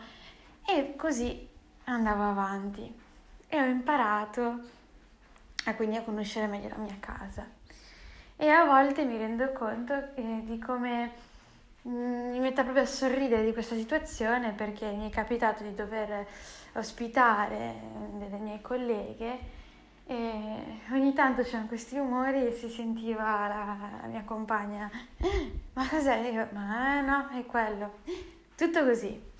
[0.66, 1.46] E così
[1.84, 2.92] andavo avanti.
[3.46, 4.82] E ho imparato
[5.66, 7.46] e quindi a conoscere meglio la mia casa.
[8.36, 11.12] E a volte mi rendo conto eh, di come
[11.82, 15.74] mh, mm, mi metta proprio a sorridere di questa situazione perché mi è capitato di
[15.74, 16.26] dover
[16.74, 17.74] ospitare
[18.18, 19.62] delle mie colleghe
[20.06, 24.90] e ogni tanto c'erano questi rumori e si sentiva la, la mia compagna
[25.72, 26.28] ma cos'è?
[26.30, 28.00] Io, ma no, è quello
[28.56, 29.32] tutto così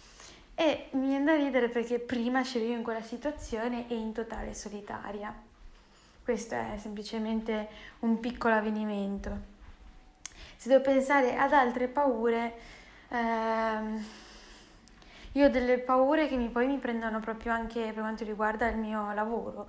[0.54, 4.54] e mi viene da ridere perché prima c'ero io in quella situazione e in totale
[4.54, 5.43] solitaria
[6.24, 7.68] questo è semplicemente
[8.00, 9.52] un piccolo avvenimento.
[10.56, 12.54] Se devo pensare ad altre paure,
[13.08, 14.04] ehm,
[15.32, 18.78] io ho delle paure che mi, poi mi prendono proprio anche per quanto riguarda il
[18.78, 19.68] mio lavoro,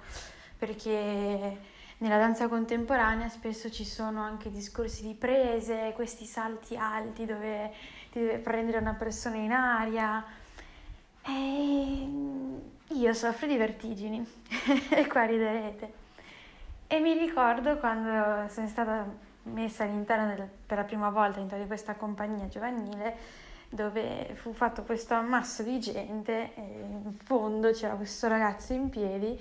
[0.58, 1.60] perché
[1.98, 7.74] nella danza contemporanea spesso ci sono anche discorsi di prese, questi salti alti dove
[8.14, 10.24] ti deve prendere una persona in aria.
[11.22, 12.08] E
[12.88, 14.26] io soffro di vertigini
[14.92, 16.04] e qua riderete.
[16.96, 19.06] E mi ricordo quando sono stata
[19.44, 23.18] messa all'interno del, per la prima volta all'interno di questa compagnia giovanile
[23.68, 29.38] dove fu fatto questo ammasso di gente e in fondo c'era questo ragazzo in piedi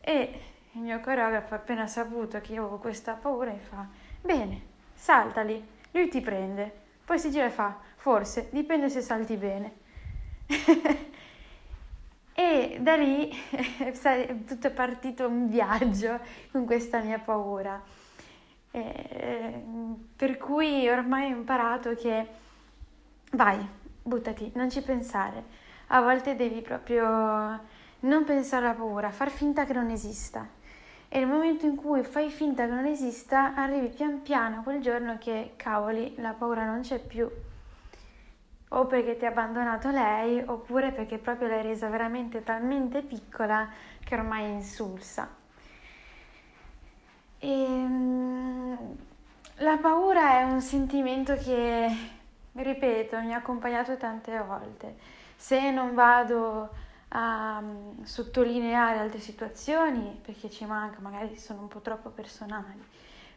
[0.00, 0.40] e
[0.72, 3.86] il mio coreografo appena saputo che io avevo questa paura mi fa
[4.22, 4.62] bene,
[4.94, 6.72] saltali, lui ti prende,
[7.04, 9.72] poi si gira e fa, forse, dipende se salti bene.
[12.40, 16.18] e da lì è tutto partito un viaggio
[16.50, 17.80] con questa mia paura.
[18.70, 19.62] E,
[20.16, 22.26] per cui ormai ho imparato che
[23.32, 23.58] vai,
[24.02, 25.58] buttati, non ci pensare.
[25.88, 27.60] A volte devi proprio
[28.00, 30.48] non pensare alla paura, far finta che non esista.
[31.08, 35.18] E nel momento in cui fai finta che non esista, arrivi pian piano quel giorno
[35.18, 37.28] che, cavoli, la paura non c'è più.
[38.72, 43.68] O perché ti ha abbandonato lei, oppure perché proprio l'hai resa veramente talmente piccola
[44.04, 45.28] che ormai è insulsa.
[47.38, 48.96] E, ehm,
[49.58, 51.88] la paura è un sentimento che,
[52.52, 54.96] ripeto, mi ha accompagnato tante volte.
[55.36, 56.70] Se non vado
[57.08, 62.82] a mm, sottolineare altre situazioni perché ci manca, magari sono un po' troppo personali,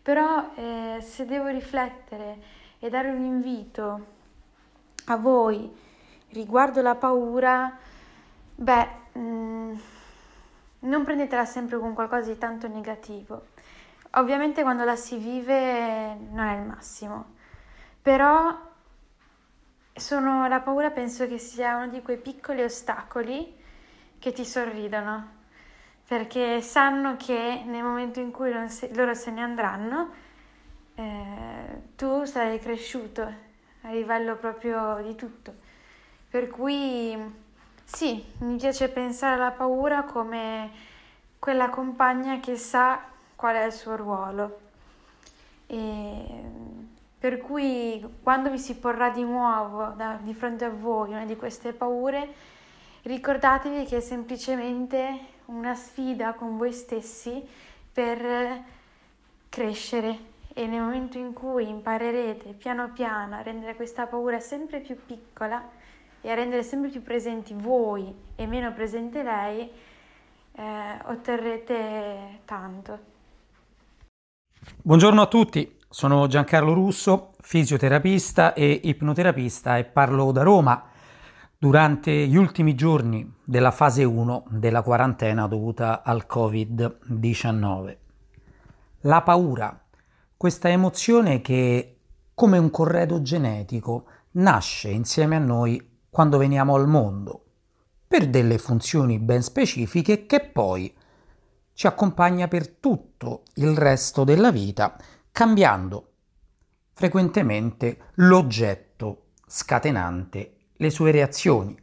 [0.01, 2.37] però eh, se devo riflettere
[2.79, 4.21] e dare un invito
[5.05, 5.71] a voi
[6.29, 7.77] riguardo la paura,
[8.55, 9.75] beh, mh, mm,
[10.79, 13.47] non prendetela sempre con qualcosa di tanto negativo.
[14.15, 17.35] Ovviamente quando la si vive non è il massimo,
[18.01, 18.71] però
[19.93, 23.55] sono, la paura penso che sia uno di quei piccoli ostacoli
[24.19, 25.41] che ti sorridono,
[26.07, 30.11] perché sanno che nel momento in cui loro se ne andranno,
[30.95, 33.51] eh, tu sarai cresciuto
[33.83, 35.53] a livello proprio di tutto.
[36.29, 37.17] Per cui
[37.83, 40.71] sì, mi piace pensare alla paura come
[41.39, 43.01] quella compagna che sa
[43.35, 44.59] qual è il suo ruolo.
[45.67, 46.25] E
[47.17, 51.35] per cui quando vi si porrà di nuovo da, di fronte a voi una di
[51.35, 52.51] queste paure,
[53.03, 57.45] Ricordatevi che è semplicemente una sfida con voi stessi
[57.91, 58.63] per
[59.49, 60.17] crescere
[60.53, 65.67] e nel momento in cui imparerete piano piano a rendere questa paura sempre più piccola
[66.21, 69.69] e a rendere sempre più presenti voi e meno presente lei,
[70.51, 73.11] eh, otterrete tanto.
[74.81, 80.89] Buongiorno a tutti, sono Giancarlo Russo, fisioterapista e ipnoterapista e parlo da Roma
[81.57, 87.97] durante gli ultimi giorni della fase 1 della quarantena dovuta al Covid-19.
[89.01, 89.82] La paura,
[90.43, 91.99] questa emozione che,
[92.33, 97.45] come un corredo genetico, nasce insieme a noi quando veniamo al mondo,
[98.05, 100.93] per delle funzioni ben specifiche che poi
[101.71, 104.97] ci accompagna per tutto il resto della vita,
[105.31, 106.11] cambiando
[106.91, 111.73] frequentemente l'oggetto scatenante le sue reazioni.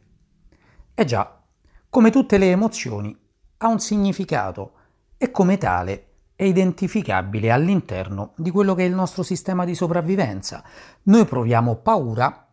[0.93, 1.41] E già,
[1.89, 3.19] come tutte le emozioni,
[3.57, 4.73] ha un significato
[5.17, 6.09] e come tale
[6.41, 10.63] è identificabile all'interno di quello che è il nostro sistema di sopravvivenza.
[11.03, 12.47] Noi proviamo paura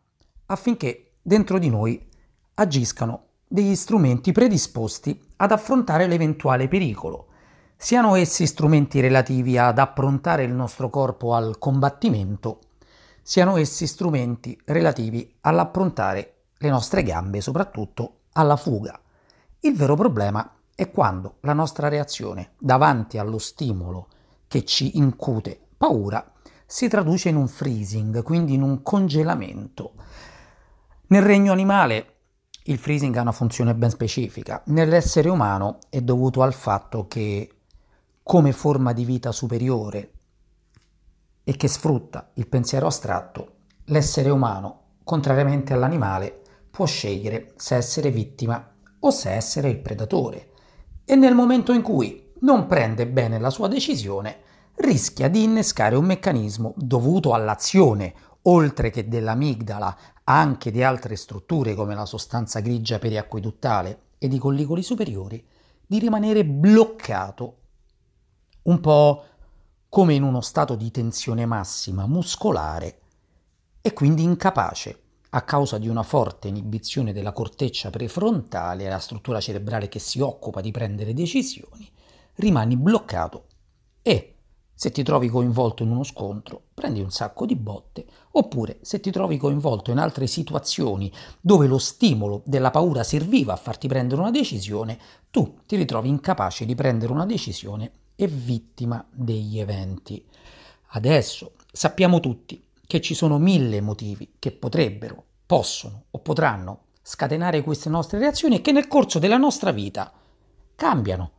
[0.45, 2.07] affinché dentro di noi
[2.57, 7.29] agiscano degli strumenti predisposti ad affrontare l'eventuale pericolo,
[7.79, 12.59] siano essi strumenti relativi ad approntare il nostro corpo al combattimento,
[13.23, 19.01] siano essi strumenti relativi all'approntare le nostre gambe soprattutto alla fuga.
[19.61, 24.07] Il vero problema è quando la nostra reazione davanti allo stimolo
[24.47, 29.95] che ci incute paura si traduce in un freezing, quindi in un congelamento.
[31.09, 32.19] Nel regno animale
[32.67, 37.63] il freezing ha una funzione ben specifica, nell'essere umano è dovuto al fatto che
[38.23, 40.13] come forma di vita superiore
[41.43, 48.77] e che sfrutta il pensiero astratto, l'essere umano, contrariamente all'animale, può scegliere se essere vittima
[49.01, 50.48] o se essere il predatore
[51.11, 54.41] e nel momento in cui non prende bene la sua decisione
[54.75, 61.95] rischia di innescare un meccanismo dovuto all'azione, oltre che dell'amigdala, anche di altre strutture come
[61.95, 65.43] la sostanza grigia periacqueduttale e di collicoli superiori,
[65.87, 67.57] di rimanere bloccato,
[68.65, 69.25] un po'
[69.89, 72.99] come in uno stato di tensione massima muscolare
[73.81, 79.89] e quindi incapace a causa di una forte inibizione della corteccia prefrontale, la struttura cerebrale
[79.89, 81.91] che si occupa di prendere decisioni,
[82.37, 83.45] rimani bloccato
[84.03, 84.35] e
[84.79, 89.11] se ti trovi coinvolto in uno scontro, prendi un sacco di botte, oppure se ti
[89.11, 94.31] trovi coinvolto in altre situazioni dove lo stimolo della paura serviva a farti prendere una
[94.31, 94.97] decisione,
[95.33, 100.25] tu ti ritrovi incapace di prendere una decisione e vittima degli eventi.
[100.91, 107.91] Adesso sappiamo tutti che ci sono mille motivi che potrebbero, possono o potranno scatenare queste
[107.91, 110.11] nostre reazioni e che nel corso della nostra vita
[110.75, 111.33] cambiano.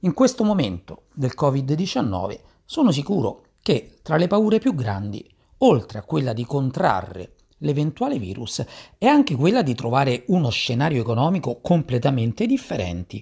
[0.00, 6.04] In questo momento del Covid-19 sono sicuro che tra le paure più grandi, oltre a
[6.04, 8.64] quella di contrarre l'eventuale virus
[8.96, 13.20] è anche quella di trovare uno scenario economico completamente differente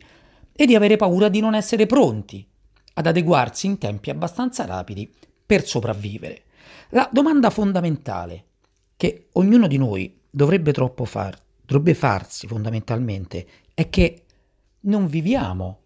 [0.53, 2.49] e di avere paura di non essere pronti
[2.95, 5.13] ad adeguarsi in tempi abbastanza rapidi
[5.45, 6.45] per sopravvivere.
[6.93, 8.45] La domanda fondamentale
[8.97, 10.73] che ognuno di noi dovrebbe,
[11.05, 14.25] far, dovrebbe farsi fondamentalmente è che
[14.81, 15.79] non viviamo,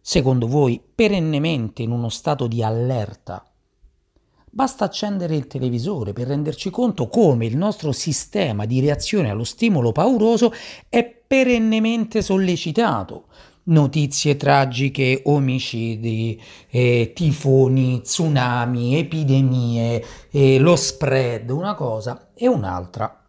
[0.00, 3.44] secondo voi, perennemente in uno stato di allerta
[4.54, 9.90] Basta accendere il televisore per renderci conto come il nostro sistema di reazione allo stimolo
[9.90, 10.52] pauroso
[10.88, 13.26] è perennemente sollecitato.
[13.66, 16.38] Notizie tragiche, omicidi,
[16.68, 23.24] eh, tifoni, tsunami, epidemie, eh, lo spread, una cosa e un'altra.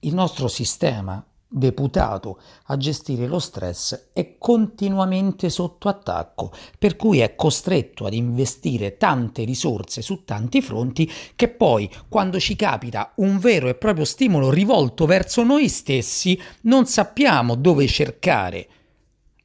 [0.00, 7.34] Il nostro sistema deputato a gestire lo stress è continuamente sotto attacco, per cui è
[7.34, 13.66] costretto ad investire tante risorse su tanti fronti che poi, quando ci capita un vero
[13.66, 18.68] e proprio stimolo rivolto verso noi stessi, non sappiamo dove cercare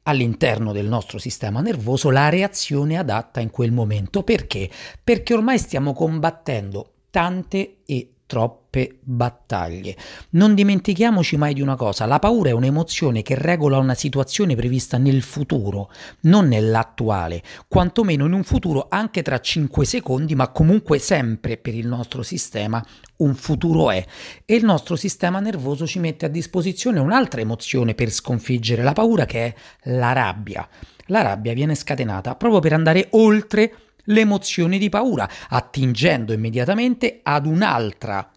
[0.04, 4.22] all'interno del nostro sistema nervoso la reazione adatta in quel momento.
[4.22, 4.70] Perché?
[5.02, 8.63] Perché ormai stiamo combattendo tante e troppe
[9.02, 9.96] battaglie.
[10.30, 14.98] Non dimentichiamoci mai di una cosa, la paura è un'emozione che regola una situazione prevista
[14.98, 15.90] nel futuro,
[16.22, 21.86] non nell'attuale, quantomeno in un futuro anche tra 5 secondi, ma comunque sempre per il
[21.86, 22.84] nostro sistema
[23.16, 24.04] un futuro è.
[24.44, 29.24] E il nostro sistema nervoso ci mette a disposizione un'altra emozione per sconfiggere la paura
[29.24, 29.54] che è
[29.90, 30.68] la rabbia.
[31.08, 33.72] La rabbia viene scatenata proprio per andare oltre
[34.04, 38.28] l'emozione di paura, attingendo immediatamente ad un'altra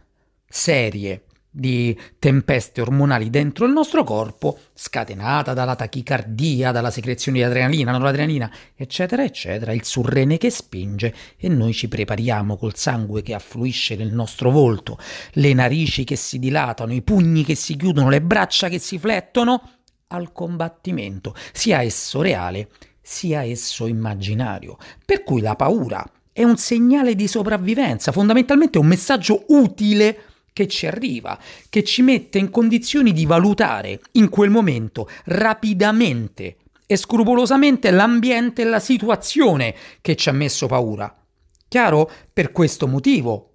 [0.48, 7.92] serie di tempeste ormonali dentro il nostro corpo, scatenata dalla tachicardia, dalla secrezione di adrenalina,
[7.92, 13.96] noradrenalina, eccetera, eccetera, il surrene che spinge e noi ci prepariamo col sangue che affluisce
[13.96, 15.00] nel nostro volto,
[15.34, 19.72] le narici che si dilatano, i pugni che si chiudono, le braccia che si flettono
[20.10, 22.70] al combattimento, sia esso reale
[23.10, 24.78] sia esso immaginario.
[25.06, 30.24] Per cui la paura è un segnale di sopravvivenza, fondamentalmente un messaggio utile
[30.58, 31.38] che ci arriva,
[31.70, 38.66] che ci mette in condizioni di valutare in quel momento rapidamente e scrupolosamente l'ambiente e
[38.66, 41.16] la situazione che ci ha messo paura.
[41.68, 42.10] Chiaro?
[42.34, 43.52] Per questo motivo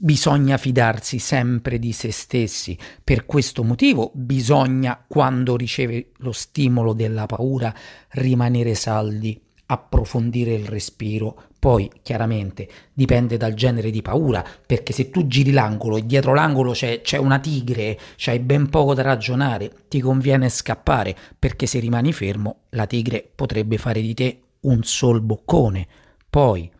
[0.00, 2.78] Bisogna fidarsi sempre di se stessi.
[3.02, 7.74] Per questo motivo bisogna, quando riceve lo stimolo della paura,
[8.10, 11.47] rimanere saldi, approfondire il respiro.
[11.58, 16.70] Poi, chiaramente, dipende dal genere di paura, perché se tu giri l'angolo e dietro l'angolo
[16.70, 22.12] c'è, c'è una tigre, c'hai ben poco da ragionare, ti conviene scappare, perché se rimani
[22.12, 25.86] fermo, la tigre potrebbe fare di te un sol boccone.
[26.30, 26.70] Poi,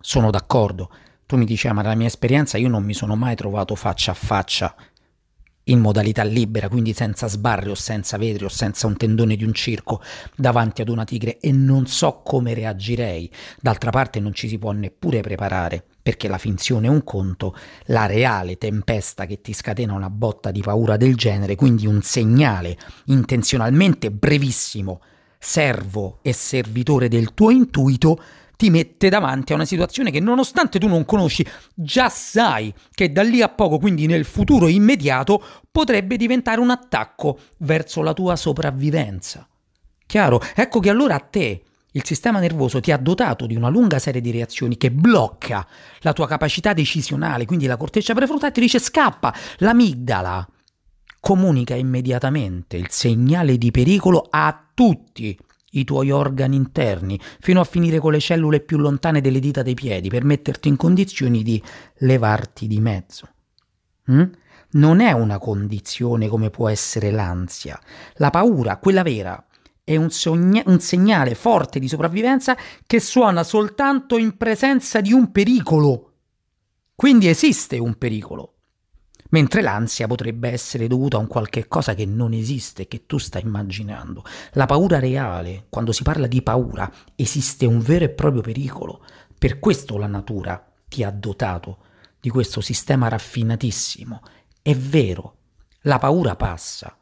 [0.00, 0.90] sono d'accordo,
[1.26, 4.12] tu mi dici, ah, ma dalla mia esperienza io non mi sono mai trovato faccia
[4.12, 4.74] a faccia
[5.64, 9.52] in modalità libera, quindi senza sbarre o senza vetri o senza un tendone di un
[9.52, 10.00] circo
[10.34, 13.30] davanti ad una tigre e non so come reagirei.
[13.60, 17.54] D'altra parte non ci si può neppure preparare, perché la finzione è un conto,
[17.86, 22.76] la reale tempesta che ti scatena una botta di paura del genere, quindi un segnale
[23.06, 25.00] intenzionalmente brevissimo,
[25.38, 28.20] servo e servitore del tuo intuito,
[28.56, 33.22] ti mette davanti a una situazione che nonostante tu non conosci, già sai che da
[33.22, 39.46] lì a poco, quindi nel futuro immediato, potrebbe diventare un attacco verso la tua sopravvivenza.
[40.06, 40.40] Chiaro?
[40.54, 41.62] Ecco che allora a te
[41.94, 45.66] il sistema nervoso ti ha dotato di una lunga serie di reazioni che blocca
[46.00, 50.48] la tua capacità decisionale, quindi la corteccia prefrontale ti dice scappa, l'amigdala
[51.20, 55.38] comunica immediatamente il segnale di pericolo a tutti
[55.72, 59.74] i tuoi organi interni, fino a finire con le cellule più lontane delle dita dei
[59.74, 61.62] piedi, per metterti in condizioni di
[61.98, 63.28] levarti di mezzo.
[64.10, 64.22] Mm?
[64.72, 67.78] Non è una condizione come può essere l'ansia.
[68.14, 69.44] La paura, quella vera,
[69.84, 72.56] è un, sogna- un segnale forte di sopravvivenza
[72.86, 76.12] che suona soltanto in presenza di un pericolo.
[76.94, 78.52] Quindi esiste un pericolo
[79.32, 83.42] mentre l'ansia potrebbe essere dovuta a un qualche cosa che non esiste, che tu stai
[83.42, 84.24] immaginando.
[84.52, 89.04] La paura reale, quando si parla di paura, esiste un vero e proprio pericolo.
[89.38, 91.78] Per questo la natura ti ha dotato
[92.20, 94.20] di questo sistema raffinatissimo.
[94.60, 95.36] È vero,
[95.82, 96.96] la paura passa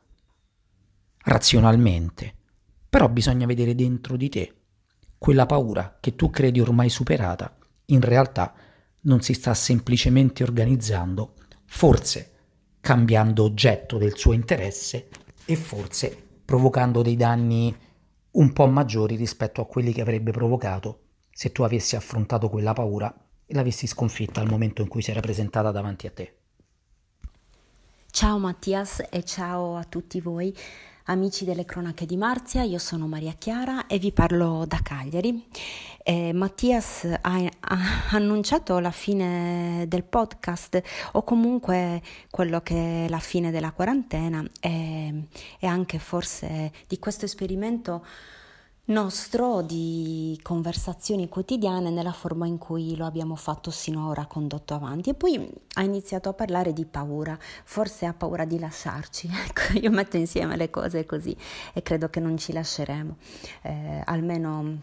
[1.22, 2.34] razionalmente,
[2.88, 4.54] però bisogna vedere dentro di te.
[5.18, 7.54] Quella paura che tu credi ormai superata,
[7.86, 8.54] in realtà
[9.02, 11.34] non si sta semplicemente organizzando
[11.72, 12.32] forse
[12.80, 15.08] cambiando oggetto del suo interesse
[15.44, 16.14] e forse
[16.44, 17.74] provocando dei danni
[18.32, 23.14] un po' maggiori rispetto a quelli che avrebbe provocato se tu avessi affrontato quella paura
[23.46, 26.34] l'avessi sconfitta al momento in cui si era presentata davanti a te.
[28.10, 30.54] Ciao Mattias e ciao a tutti voi.
[31.10, 35.44] Amici delle cronache di Marzia, io sono Maria Chiara e vi parlo da Cagliari.
[36.04, 37.78] Eh, Mattias ha, ha,
[38.10, 40.80] annunciato la fine del podcast
[41.12, 42.00] o comunque
[42.30, 45.24] quello che è la fine della quarantena e,
[45.58, 48.04] e anche forse di questo esperimento
[48.90, 55.10] nostro di conversazioni quotidiane nella forma in cui lo abbiamo fatto sinora condotto avanti.
[55.10, 59.90] E poi ha iniziato a parlare di paura, forse ha paura di lasciarci, ecco io
[59.90, 61.36] metto insieme le cose così
[61.72, 63.16] e credo che non ci lasceremo,
[63.62, 64.82] eh, almeno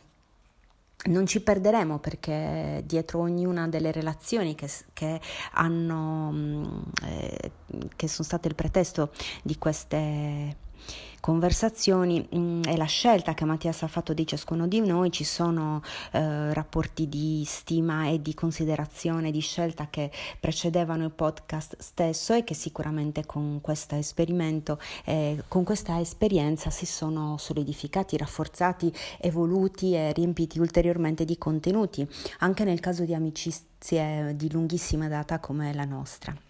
[1.05, 5.21] non ci perderemo perché dietro ognuna delle relazioni che, che,
[5.53, 7.51] hanno, eh,
[7.95, 9.11] che sono state il pretesto
[9.43, 10.65] di queste
[11.19, 15.23] conversazioni mh, mm, e la scelta che Mattias ha fatto di ciascuno di noi, ci
[15.23, 22.33] sono eh, rapporti di stima e di considerazione, di scelta che precedevano il podcast stesso
[22.33, 29.93] e che sicuramente con questo esperimento, eh, con questa esperienza si sono solidificati, rafforzati, evoluti
[29.95, 32.07] e riempiti ulteriormente di contenuti,
[32.39, 36.46] anche nel caso di amicizie di lunghissima data come la nostra.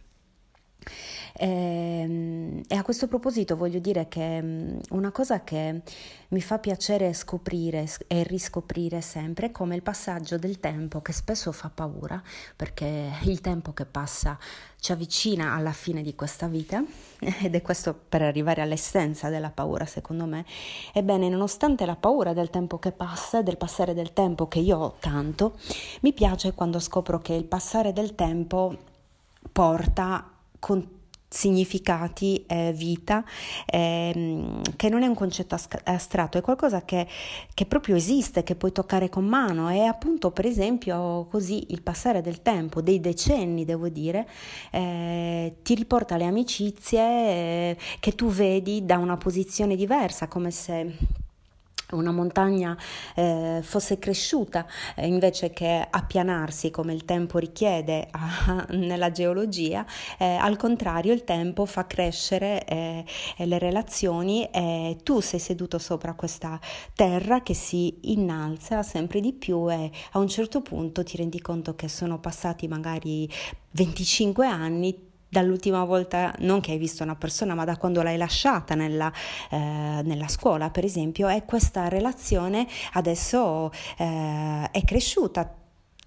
[1.34, 5.82] E, ehm, e, a questo proposito voglio dire che mm, una cosa che
[6.30, 11.52] mi fa piacere scoprire e riscoprire sempre è come il passaggio del tempo che spesso
[11.52, 12.22] fa paura,
[12.56, 14.38] perché il tempo che passa
[14.80, 16.84] ci avvicina alla fine di questa vita
[17.20, 20.46] ed è questo per arrivare all'essenza della paura secondo me.
[20.94, 24.96] Ebbene, nonostante la paura del tempo che passa, del passare del tempo che io ho
[25.00, 25.58] tanto,
[26.02, 28.76] mi piace quando scopro che il passare del tempo
[29.52, 30.96] porta con
[31.30, 33.24] significati, eh, vita,
[33.66, 37.06] eh, che non è un concetto astratto, è qualcosa che,
[37.54, 39.70] che, proprio esiste, che puoi toccare con mano.
[39.70, 44.28] E appunto per esempio così il passare del tempo, dei decenni devo dire,
[44.72, 50.96] eh, ti riporta alle amicizie eh, che tu vedi da una posizione diversa, come se
[51.92, 52.78] una montagna
[53.16, 54.66] eh, fosse cresciuta
[54.96, 59.86] eh, invece che appianarsi come il tempo richiede a, nella geologia,
[60.18, 63.06] eh, al contrario il tempo fa crescere eh,
[63.38, 66.60] le relazioni e tu sei seduto sopra questa
[66.94, 71.76] terra che si innalza sempre di più e a un certo punto ti rendi conto
[71.76, 73.30] che sono passati magari
[73.72, 78.76] 25 anni, dall'ultima volta, non che hai visto una persona, ma da quando l'hai lasciata
[78.76, 79.12] nella,
[79.50, 79.58] eh,
[80.04, 85.54] nella scuola, per esempio, e questa relazione adesso eh, è cresciuta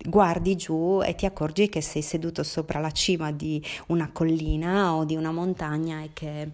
[0.02, 5.04] guardi giù e ti accorgi che sei seduto sopra la cima di una collina o
[5.04, 6.50] di una montagna e che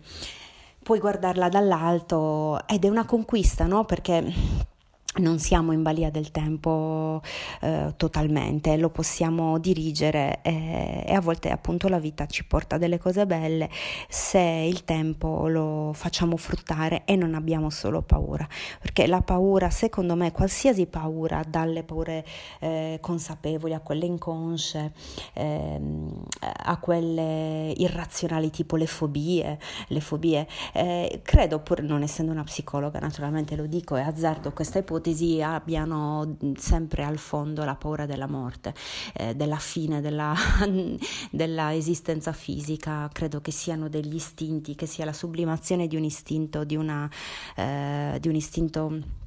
[0.83, 3.85] puoi guardarla dall'alto ed è una conquista, no?
[3.85, 4.33] Perché
[5.19, 7.23] non siamo in balia del tempo
[7.61, 12.99] eh, totalmente, lo possiamo dirigere eh, e a volte appunto la vita ci porta delle
[12.99, 13.71] cose belle.
[14.09, 18.47] Se il tempo lo facciamo fruttare e non abbiamo solo paura,
[18.81, 22.25] perché la paura secondo me, qualsiasi paura, dalle paure
[22.61, 24.93] eh, consapevoli a quelle inconsce,
[25.35, 29.59] ehm, a quelle irrazionali tipo le fobie,
[29.89, 34.79] le fobie, eh, credo pur non essendo una psicologa naturalmente lo dico e azzardo questa
[34.79, 38.75] ipotesi, ipotesi abbiano sempre al fondo la paura della morte,
[39.15, 40.35] eh, della fine della,
[41.31, 46.65] della, esistenza fisica, credo che siano degli istinti, che sia la sublimazione di un istinto,
[46.65, 47.09] di, una,
[47.55, 49.25] eh, di un istinto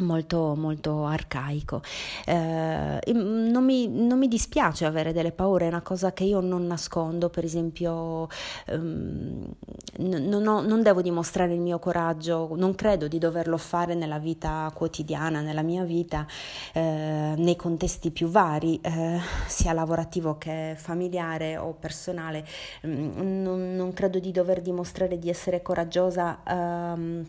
[0.00, 1.82] molto molto arcaico.
[2.24, 6.66] Eh, non, mi, non, mi, dispiace avere delle paure è una cosa che io non
[6.66, 8.28] nascondo per esempio
[8.66, 9.54] ehm,
[9.98, 14.70] non, ho, non, devo dimostrare il mio coraggio non credo di doverlo fare nella vita
[14.74, 16.26] quotidiana nella mia vita
[16.72, 22.44] eh, nei contesti più vari eh, sia lavorativo che familiare o personale.
[22.86, 27.26] Mm, non, non, credo di dover dimostrare di essere coraggiosa ehm,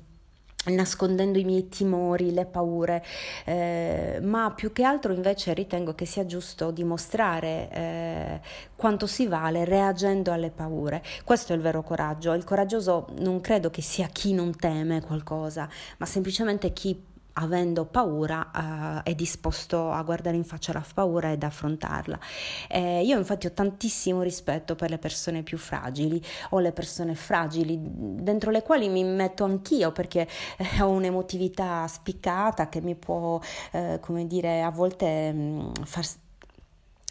[0.65, 3.03] nascondendo i miei timori, le paure,
[3.45, 8.41] eh, ma più che altro invece ritengo che sia giusto dimostrare eh,
[8.75, 11.01] quanto si vale reagendo alle paure.
[11.23, 12.33] Questo è il vero coraggio.
[12.33, 19.01] Il coraggioso non credo che sia chi non teme qualcosa, ma semplicemente chi avendo paura
[19.03, 22.19] eh, è disposto a guardare in faccia la paura ed affrontarla.
[22.67, 27.79] Eh, io infatti ho tantissimo rispetto per le persone più fragili o le persone fragili
[27.81, 30.27] dentro le quali mi metto anch'io perché
[30.57, 33.39] eh, ho un'emotività spiccata che mi può,
[33.71, 36.05] eh, come dire, a volte mh, mm, far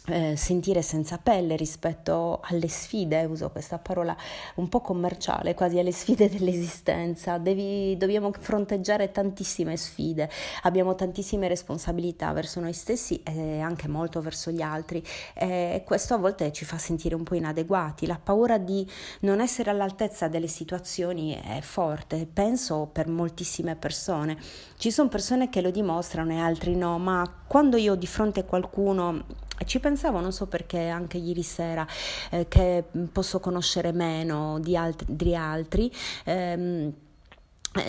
[0.09, 4.15] eh, sentire senza pelle rispetto alle sfide, uso questa parola
[4.55, 7.37] un po' commerciale, quasi alle sfide dell'esistenza.
[7.37, 10.29] Devi, dobbiamo fronteggiare tantissime sfide,
[10.63, 15.03] abbiamo tantissime responsabilità verso noi stessi e anche molto verso gli altri
[15.33, 18.05] e questo a volte ci fa sentire un po' inadeguati.
[18.05, 18.87] La paura di
[19.21, 24.37] non essere all'altezza delle situazioni è forte, penso per moltissime persone.
[24.77, 28.43] Ci sono persone che lo dimostrano e altri no, ma quando io di fronte a
[28.43, 31.85] qualcuno ci pensavo, non so perché anche ieri sera,
[32.31, 35.91] eh, che posso conoscere meno di altri, altri
[36.25, 36.93] ehm, eh,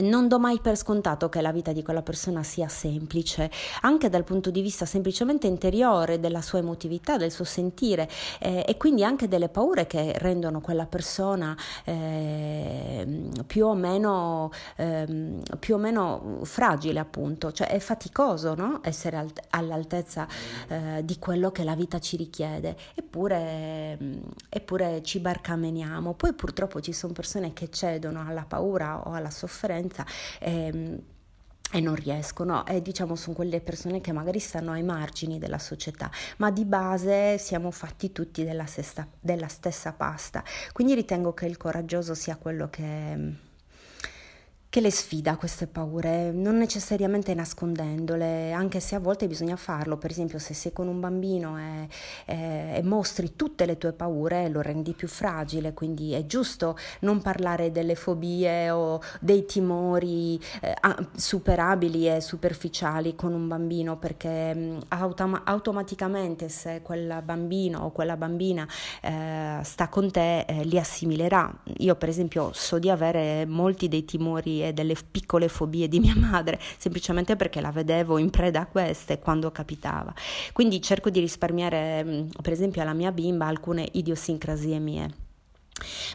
[0.00, 3.50] non do mai per scontato che la vita di quella persona sia semplice,
[3.80, 8.08] anche dal punto di vista semplicemente interiore della sua emotività, del suo sentire
[8.40, 15.40] eh, e quindi anche delle paure che rendono quella persona eh, più, o meno, eh,
[15.58, 17.50] più o meno fragile, appunto.
[17.50, 18.80] Cioè è faticoso no?
[18.82, 20.28] essere alt- all'altezza
[20.68, 23.98] eh, di quello che la vita ci richiede, eppure,
[24.50, 26.12] eppure ci barcameniamo.
[26.12, 30.04] Poi purtroppo ci sono persone che cedono alla paura o alla sofferenza differenza.
[30.40, 31.02] Ehm,
[31.72, 36.10] e non riescono e diciamo sono quelle persone che magari stanno ai margini della società
[36.38, 41.56] ma di base siamo fatti tutti della, stessa, della stessa pasta quindi ritengo che il
[41.56, 43.36] coraggioso sia quello che
[44.70, 50.12] che le sfida queste paure, non necessariamente nascondendole, anche se a volte bisogna farlo, per
[50.12, 51.88] esempio se sei con un bambino e,
[52.24, 57.20] e, e, mostri tutte le tue paure lo rendi più fragile, quindi è giusto non
[57.20, 60.76] parlare delle fobie o dei timori eh,
[61.16, 68.16] superabili e superficiali con un bambino perché mm, autom- automaticamente se quel bambino o quella
[68.16, 68.68] bambina
[69.02, 71.52] eh, sta con te eh, li assimilerà.
[71.78, 76.16] Io per esempio so di avere molti dei timori e delle piccole fobie di mia
[76.16, 80.12] madre, semplicemente perché la vedevo in preda a queste quando capitava.
[80.52, 85.28] Quindi cerco di risparmiare, per esempio, alla mia bimba alcune idiosincrasie mie.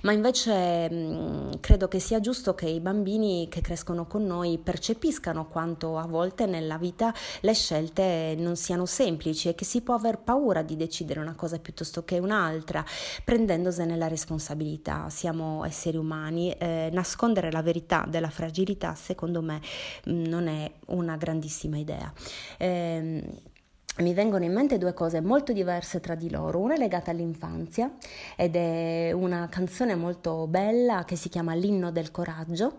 [0.04, 5.98] Ma invece credo che sia giusto che i bambini che crescono con noi percepiscano quanto
[5.98, 10.62] a volte nella vita le scelte non siano semplici e che si può aver paura
[10.62, 12.84] di decidere una cosa piuttosto che un'altra,
[13.24, 15.10] prendendosene la responsabilità.
[15.10, 19.62] Siamo esseri umani, eh, nascondere la verità della fragilità secondo me
[20.06, 22.12] non è una grandissima idea.
[22.58, 23.24] Eh,
[24.00, 26.60] mi vengono in mente due cose molto diverse tra di loro.
[26.60, 27.90] Una è legata all'infanzia
[28.36, 32.74] ed è una canzone molto bella che si chiama L'inno del coraggio,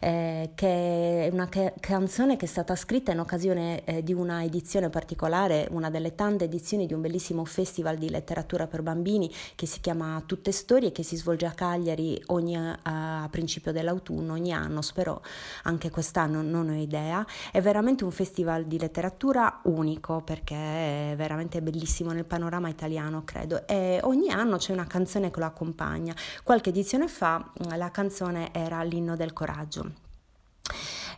[0.00, 4.44] eh, che è una che, canzone che è stata scritta in occasione eh, di una
[4.44, 9.66] edizione particolare, una delle tante edizioni di un bellissimo festival di letteratura per bambini che
[9.66, 14.80] si chiama Tutte Storie che si svolge a Cagliari ogni, a principio dell'autunno, ogni anno,
[14.80, 15.22] spero
[15.64, 17.26] anche quest'anno, non ho idea.
[17.50, 20.61] È veramente un festival di letteratura unico perché
[21.16, 23.66] veramente bellissimo nel panorama italiano, credo.
[23.66, 26.14] E ogni anno c'è una canzone che lo accompagna.
[26.42, 29.90] Qualche edizione fa la canzone era l'inno del coraggio.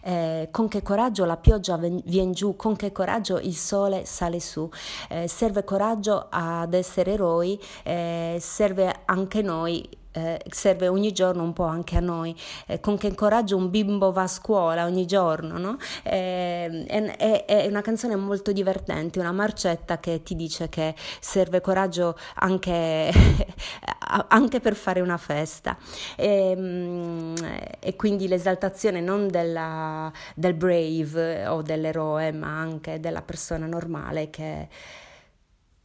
[0.06, 4.68] Eh, con che coraggio la pioggia viene giù, con che coraggio il sole sale su.
[5.08, 11.52] Eh, serve coraggio ad essere eroi, eh, serve anche noi eh, serve ogni giorno un
[11.52, 12.34] po' anche a noi,
[12.66, 15.76] eh, con che coraggio un bimbo va a scuola ogni giorno, no?
[16.02, 22.16] eh, è, è, una canzone molto divertente, una marcetta che ti dice che serve coraggio
[22.36, 23.10] anche,
[24.28, 25.76] anche per fare una festa
[26.16, 27.34] e, ehm,
[27.80, 34.68] e quindi l'esaltazione non della, del brave o dell'eroe ma anche della persona normale che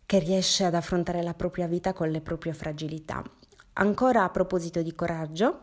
[0.09, 3.23] che riesce ad affrontare la propria vita con le proprie fragilità.
[3.81, 5.61] Ancora a proposito di coraggio,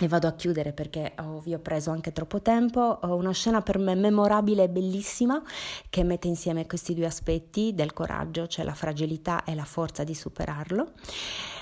[0.00, 3.62] e vado a chiudere perché oh, vi ho preso anche troppo tempo, ho una scena
[3.62, 5.40] per me memorabile e bellissima
[5.88, 10.14] che mette insieme questi due aspetti del coraggio, cioè la fragilità e la forza di
[10.14, 10.94] superarlo.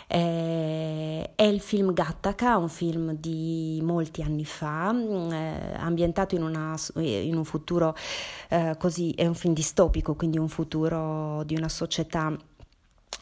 [0.06, 6.74] Eh, è il film Gattaca, un film di molti anni fa, eh, ambientato in, una,
[6.94, 7.94] in, un futuro
[8.48, 12.34] eh, così, è un film distopico, quindi un futuro di una società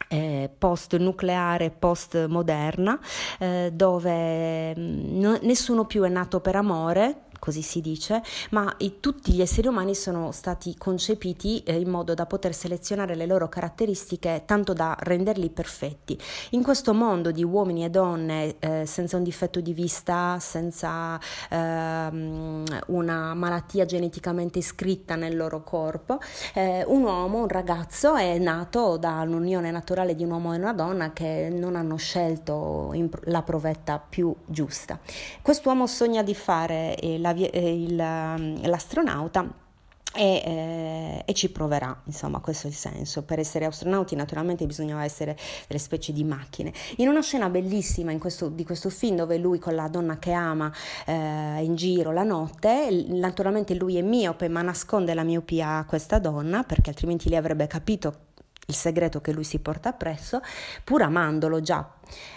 [0.07, 2.99] eh, post nucleare, post moderna,
[3.39, 8.99] eh, dove mm, no, nessuno più è nato per amore, così si dice, ma i,
[8.99, 13.47] tutti gli esseri umani sono stati concepiti eh, in modo da poter selezionare le loro
[13.49, 16.17] caratteristiche tanto da renderli perfetti.
[16.51, 21.19] In questo mondo di uomini e donne eh, senza un difetto di vista, senza
[21.51, 26.17] ehm, una malattia geneticamente iscritta nel loro corpo,
[26.55, 31.13] eh, un uomo, un ragazzo è nato dall'unione naturale di un uomo e una donna
[31.13, 32.91] che non hanno scelto
[33.25, 34.97] la provetta più giusta.
[35.43, 39.63] Quest'uomo sogna di fare la eh, il, ehm, l'astronauta
[40.15, 43.23] e, eh, e, ci proverà, insomma, questo è il senso.
[43.23, 46.71] Per essere astronauti naturalmente bisognava essere delle specie di macchine.
[46.97, 50.71] In una scena bellissima questo, di questo film dove lui con la donna che ama
[51.05, 51.13] eh,
[51.61, 56.63] in giro la notte, naturalmente lui è miope ma nasconde la miopia a questa donna
[56.63, 58.24] perché altrimenti lei avrebbe capito
[58.67, 60.41] il segreto che lui si porta appresso,
[60.83, 61.87] pur amandolo già.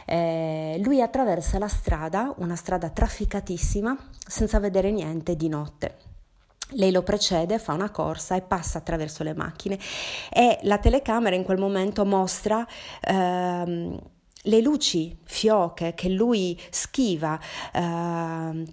[0.05, 5.97] Eh, lui attraversa la strada, una strada trafficatissima, senza vedere niente di notte.
[6.73, 9.79] Lei lo precede, fa una corsa e passa attraverso le macchine
[10.31, 12.67] e la telecamera in quel momento mostra
[13.01, 13.99] ehm,
[14.43, 17.41] le luci fioche che lui schiva.
[17.73, 18.65] Ehm,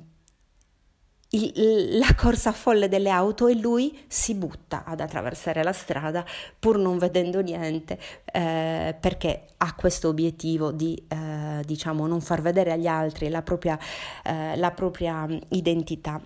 [1.29, 6.23] il, la corsa folle delle auto e lui si butta ad attraversare la strada
[6.57, 7.99] pur non vedendo niente
[8.31, 13.77] eh, perché ha questo obiettivo di eh, diciamo non far vedere agli altri la propria,
[14.23, 16.21] eh, la propria identità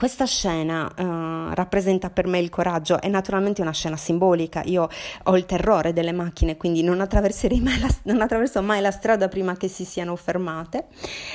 [0.00, 4.88] questa scena uh, rappresenta per me il coraggio, è naturalmente una scena simbolica, io
[5.24, 9.58] ho il terrore delle macchine, quindi non, mai la, non attraverso mai la strada prima
[9.58, 10.86] che si siano fermate,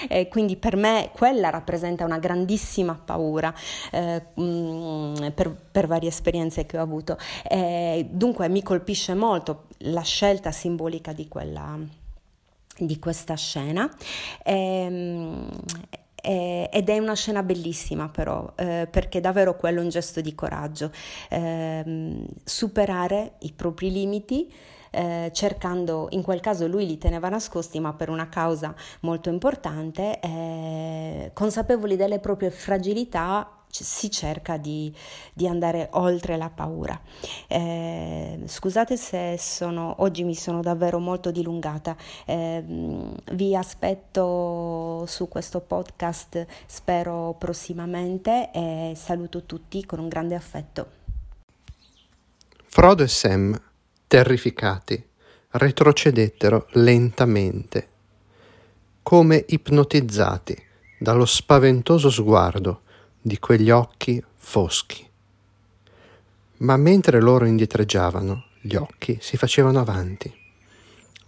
[0.10, 3.54] e quindi per me quella rappresenta una grandissima paura
[3.92, 7.20] eh, mh, mm, per, per, varie esperienze che ho avuto.
[7.48, 11.78] E dunque mi colpisce molto la scelta simbolica di quella
[12.80, 13.88] di questa scena.
[14.44, 15.50] E, ehm,
[16.26, 20.34] eh, ed è una scena bellissima però, eh, perché davvero quello è un gesto di
[20.34, 20.92] coraggio,
[21.30, 24.52] eh, superare i propri limiti.
[24.92, 30.22] Eh, cercando, in quel caso lui li teneva nascosti, ma per una causa molto importante,
[30.22, 34.94] eh, consapevoli delle proprie fragilità, si cerca di,
[35.34, 37.00] di, andare oltre la paura.
[37.48, 41.96] Eh, scusate se sono, oggi mi sono davvero molto dilungata,
[42.26, 42.64] eh,
[43.34, 50.88] vi aspetto su questo podcast, spero prossimamente e saluto tutti con un grande affetto.
[52.64, 53.60] Frodo e Sam,
[54.08, 55.02] terrificati,
[55.52, 57.88] retrocedettero lentamente,
[59.02, 60.62] come ipnotizzati
[61.00, 62.82] dallo spaventoso sguardo
[63.26, 65.04] di quegli occhi foschi.
[66.58, 70.32] Ma mentre loro indietreggiavano, gli occhi si facevano avanti.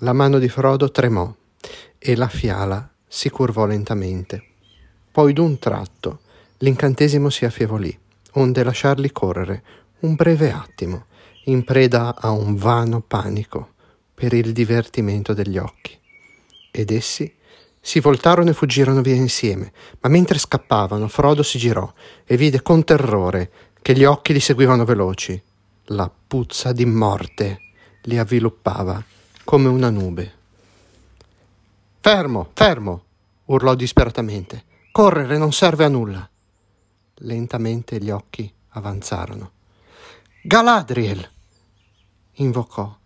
[0.02, 1.34] La mano di Frodo tremò
[1.98, 4.44] e la fiala si curvò lentamente.
[5.12, 6.20] Poi d'un tratto
[6.58, 7.98] l'incantesimo si affievolì,
[8.34, 9.64] onde lasciarli correre
[10.02, 11.06] un breve attimo,
[11.46, 13.74] in preda a un vano panico
[14.14, 15.98] per il divertimento degli occhi.
[16.70, 17.34] Ed essi
[17.88, 19.72] si voltarono e fuggirono via insieme,
[20.02, 21.90] ma mentre scappavano Frodo si girò
[22.26, 23.50] e vide con terrore
[23.82, 25.42] che gli occhi li seguivano veloci.
[25.86, 27.62] La puzza di morte
[28.02, 29.02] li avviluppava
[29.46, 30.34] come una nube.
[32.02, 33.04] Fermo, fermo!
[33.46, 34.66] urlò disperatamente.
[34.92, 36.30] Correre non serve a nulla.
[37.20, 39.52] Lentamente gli occhi avanzarono.
[40.42, 41.26] Galadriel!
[42.34, 42.98] invocò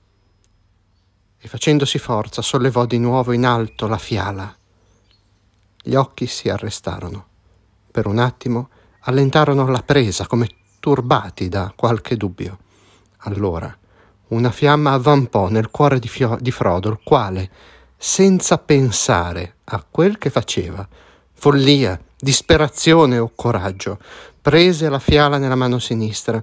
[1.38, 4.56] e facendosi forza sollevò di nuovo in alto la fiala.
[5.84, 7.26] Gli occhi si arrestarono.
[7.90, 8.70] Per un attimo
[9.02, 10.48] allentarono la presa come
[10.80, 12.60] turbati da qualche dubbio.
[13.24, 13.76] Allora
[14.28, 17.50] una fiamma avvampò nel cuore di, Fio- di Frodo, il quale,
[17.98, 20.88] senza pensare a quel che faceva,
[21.34, 23.98] follia, disperazione o coraggio,
[24.40, 26.42] prese la fiala nella mano sinistra,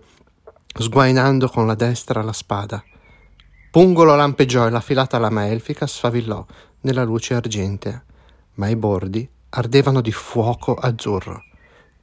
[0.75, 2.83] sguainando con la destra la spada.
[3.71, 6.45] Pungolo lampeggiò e la filata lama elfica sfavillò
[6.81, 8.03] nella luce argentea
[8.59, 11.45] ma i bordi ardevano di fuoco azzurro,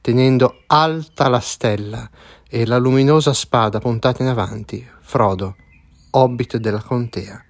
[0.00, 2.08] tenendo alta la stella
[2.48, 5.56] e la luminosa spada puntata in avanti, Frodo,
[6.10, 7.42] hobbit della contea,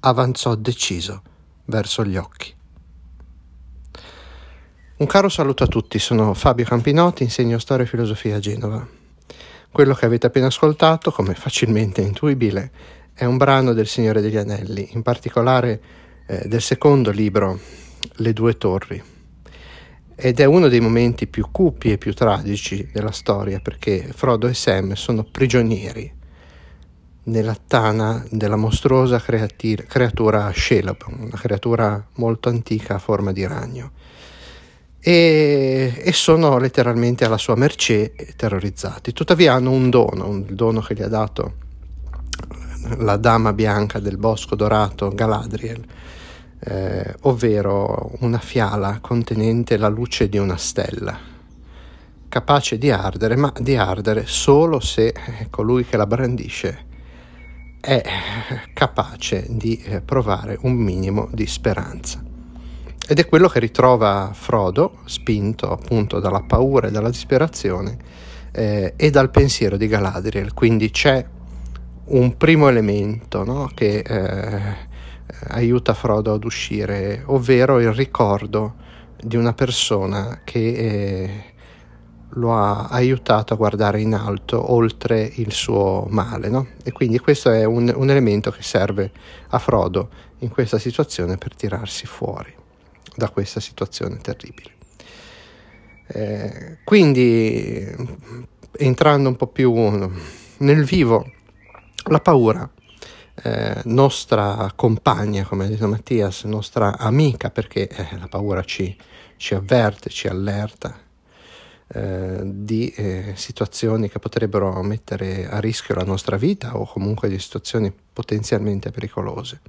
[0.00, 1.22] avanzò deciso
[1.66, 2.54] verso gli occhi.
[4.98, 8.86] Un caro saluto a tutti, sono Fabio Campinotti, insegno storia e filosofia a Genova.
[9.70, 12.70] Quello che avete appena ascoltato, come facilmente intuibile,
[13.12, 15.80] è un brano del Signore degli Anelli, in particolare
[16.26, 17.84] eh, del secondo libro
[18.16, 19.02] le due torri.
[20.14, 24.54] Ed è uno dei momenti più cupi e più tragici della storia perché Frodo e
[24.54, 26.14] Sam sono prigionieri
[27.24, 33.90] nella tana della mostruosa creati- creatura Shelob, una creatura molto antica a forma di ragno.
[35.00, 39.12] E, e, sono letteralmente alla sua mercé terrorizzati.
[39.12, 41.64] Tuttavia hanno un dono, un dono che gli ha dato
[42.98, 45.84] la dama bianca del bosco dorato Galadriel,
[46.68, 51.16] eh, ovvero una fiala contenente la luce di una stella,
[52.28, 56.84] capace di ardere, ma di ardere solo se eh, colui che la brandisce
[57.80, 58.02] è
[58.74, 62.20] capace di eh, provare un minimo di speranza.
[63.08, 67.96] Ed è quello che ritrova Frodo, spinto appunto dalla paura e dalla disperazione,
[68.50, 70.52] eh, e dal pensiero di Galadriel.
[70.52, 71.24] Quindi c'è
[72.06, 73.70] un primo elemento no?
[73.72, 74.85] che eh,
[75.48, 78.74] aiuta Frodo ad uscire, ovvero il ricordo
[79.20, 81.44] di una persona che eh,
[82.30, 86.48] lo ha aiutato a guardare in alto oltre il suo male.
[86.48, 86.68] No?
[86.82, 89.10] E quindi questo è un, un elemento che serve
[89.48, 90.08] a Frodo
[90.38, 92.54] in questa situazione per tirarsi fuori
[93.14, 94.74] da questa situazione terribile.
[96.08, 97.84] Eh, quindi
[98.78, 99.72] entrando un po' più
[100.58, 101.30] nel vivo,
[102.04, 102.68] la paura,
[103.42, 108.96] eh, nostra compagna, come ha detto Mattias, nostra amica, perché eh, la paura ci,
[109.36, 110.98] ci, avverte, ci allerta
[111.88, 117.38] eh, di eh, situazioni che potrebbero mettere a rischio la nostra vita o comunque di
[117.38, 119.60] situazioni potenzialmente pericolose,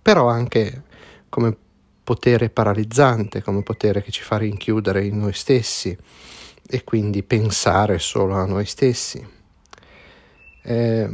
[0.00, 0.84] però anche
[1.28, 1.56] come
[2.04, 5.94] potere paralizzante, come potere che ci fa rinchiudere in noi stessi
[6.66, 9.26] e quindi pensare solo a noi stessi.
[10.62, 11.08] Eh,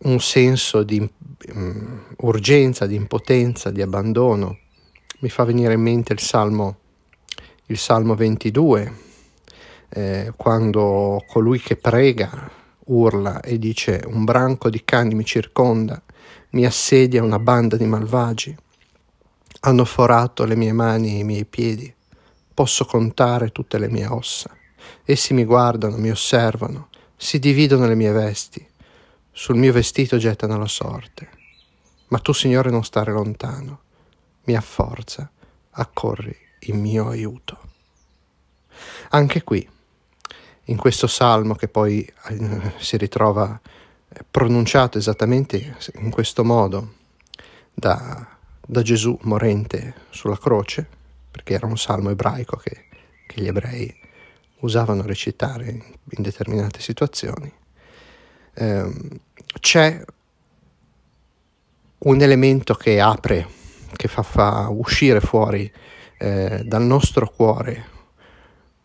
[0.00, 0.98] un senso di
[1.52, 4.58] um, urgenza, di impotenza, di abbandono.
[5.20, 6.78] Mi fa venire in mente il Salmo,
[7.66, 8.92] il Salmo 22,
[9.90, 12.50] eh, quando colui che prega
[12.90, 16.00] urla e dice un branco di cani mi circonda,
[16.50, 18.56] mi assedia una banda di malvagi
[19.60, 21.92] hanno forato le mie mani e i miei piedi.
[22.54, 24.50] Posso contare tutte le mie ossa.
[25.04, 28.66] Essi mi guardano, mi osservano, si dividono le mie vesti.
[29.38, 31.30] Sul mio vestito gettano la sorte.
[32.08, 33.80] Ma tu, Signore, non stare lontano.
[34.44, 35.30] Mi afforza,
[35.70, 37.58] accorri in mio aiuto.
[39.10, 39.68] Anche qui,
[40.64, 43.60] in questo salmo che poi eh, si ritrova
[44.28, 46.94] pronunciato esattamente in questo modo
[47.72, 48.36] da
[48.70, 50.86] da Gesù morente sulla croce,
[51.30, 52.84] perché era un salmo ebraico che,
[53.26, 53.98] che gli ebrei
[54.60, 57.50] usavano recitare in, in determinate situazioni,
[58.52, 59.20] eh,
[59.60, 60.02] c'è
[61.98, 63.46] un elemento che apre,
[63.96, 65.70] che fa, fa uscire fuori
[66.18, 67.96] eh, dal nostro cuore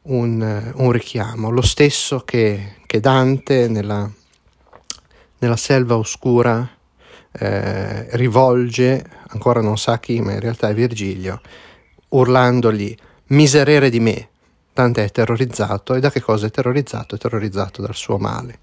[0.04, 4.10] un, un, richiamo, lo stesso che, che Dante nella,
[5.40, 6.68] nella selva oscura
[7.32, 11.42] eh, rivolge, ancora non sa chi, ma in realtà è Virgilio,
[12.10, 12.96] urlandogli
[13.28, 14.30] miserere di me.
[14.74, 17.16] Dante è terrorizzato e da che cosa è terrorizzato?
[17.16, 18.60] È terrorizzato dal suo male.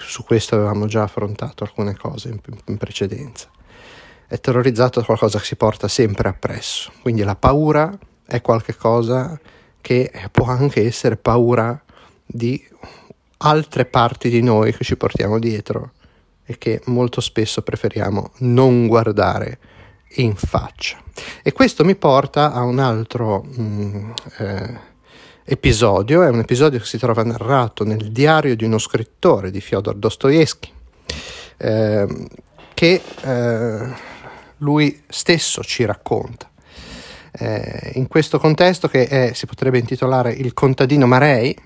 [0.00, 3.48] Su questo avevamo già affrontato alcune cose in, in precedenza.
[4.26, 6.92] È terrorizzato da qualcosa che si porta sempre appresso.
[7.02, 9.38] Quindi la paura è qualcosa
[9.80, 11.80] che può anche essere paura
[12.24, 12.64] di
[13.38, 15.92] altre parti di noi che ci portiamo dietro
[16.44, 19.58] e che molto spesso preferiamo non guardare
[20.16, 20.98] in faccia.
[21.42, 24.80] E questo mi porta a un altro mh, mm, eh,
[25.44, 29.96] episodio, è un episodio che si trova narrato nel diario di uno scrittore di Fyodor
[29.96, 30.70] Dostoevsky,
[31.56, 32.06] eh,
[32.74, 33.94] che eh,
[34.58, 36.50] lui stesso ci racconta.
[37.34, 41.56] Eh, in questo contesto che è, si potrebbe intitolare Il contadino Marei,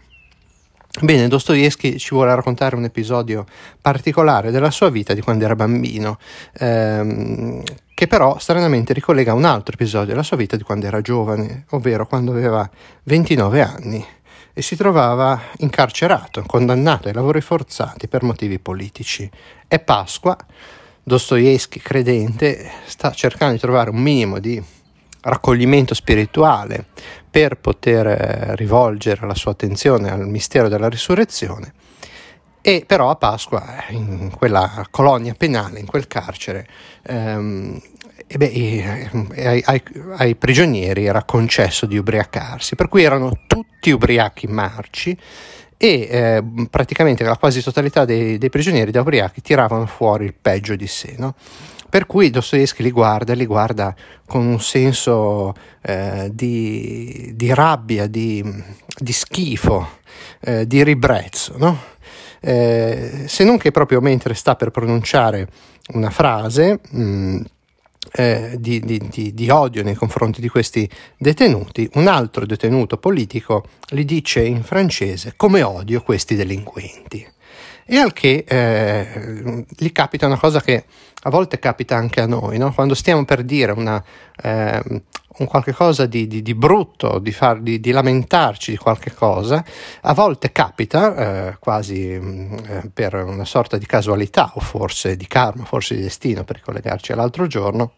[1.03, 3.45] Bene, Dostoevsky ci vuole raccontare un episodio
[3.83, 6.19] particolare della sua vita di quando era bambino,
[6.55, 7.63] ehm,
[7.97, 12.07] che però stranamente ricollega un altro episodio della sua vita di quando era giovane, ovvero
[12.07, 12.69] quando aveva
[13.05, 14.07] 29 anni
[14.53, 19.31] e si trovava incarcerato, condannato ai lavori forzati per motivi politici.
[19.67, 20.37] È Pasqua,
[21.03, 24.63] Dostoevsky, credente, sta cercando di trovare un minimo di
[25.23, 26.85] raccoglimento spirituale
[27.31, 31.73] per poter eh, rivolgere la sua attenzione al mistero della risurrezione.
[32.69, 36.67] E però a Pasqua, in quella colonia penale, in quel carcere,
[37.05, 37.81] ehm,
[38.27, 39.83] e beh, ai, ai,
[40.17, 45.17] ai, prigionieri era concesso di ubriacarsi, per cui erano tutti ubriachi marci
[45.77, 50.75] e eh, praticamente la quasi totalità dei, dei, prigionieri da ubriachi tiravano fuori il peggio
[50.75, 51.15] di sé.
[51.19, 51.37] No?
[51.89, 53.95] Per cui Dostoevsky li guarda, li guarda
[54.27, 58.43] con un senso eh, di, di, rabbia, di,
[58.99, 60.01] di schifo,
[60.41, 61.95] eh, di ribrezzo, no?
[62.41, 65.49] Eh, se non che proprio mentre sta per pronunciare
[65.95, 67.41] una frase mh, mm,
[68.13, 74.05] eh, di, di, di, odio nei confronti di questi detenuti, un altro detenuto politico gli
[74.05, 77.35] dice in francese come odio questi delinquenti.
[77.89, 80.85] E al che eh, gli capita una cosa che
[81.23, 82.73] a volte capita anche a noi, no?
[82.73, 84.03] quando stiamo per dire una,
[84.43, 84.83] eh,
[85.39, 89.65] un qualche cosa di, di, di brutto, di, far, di, lamentarci di qualche cosa,
[90.03, 95.17] a volte capita, eh, quasi mh, mm, eh, per una sorta di casualità o forse
[95.17, 97.93] di karma, forse di destino, per collegarci all'altro giorno,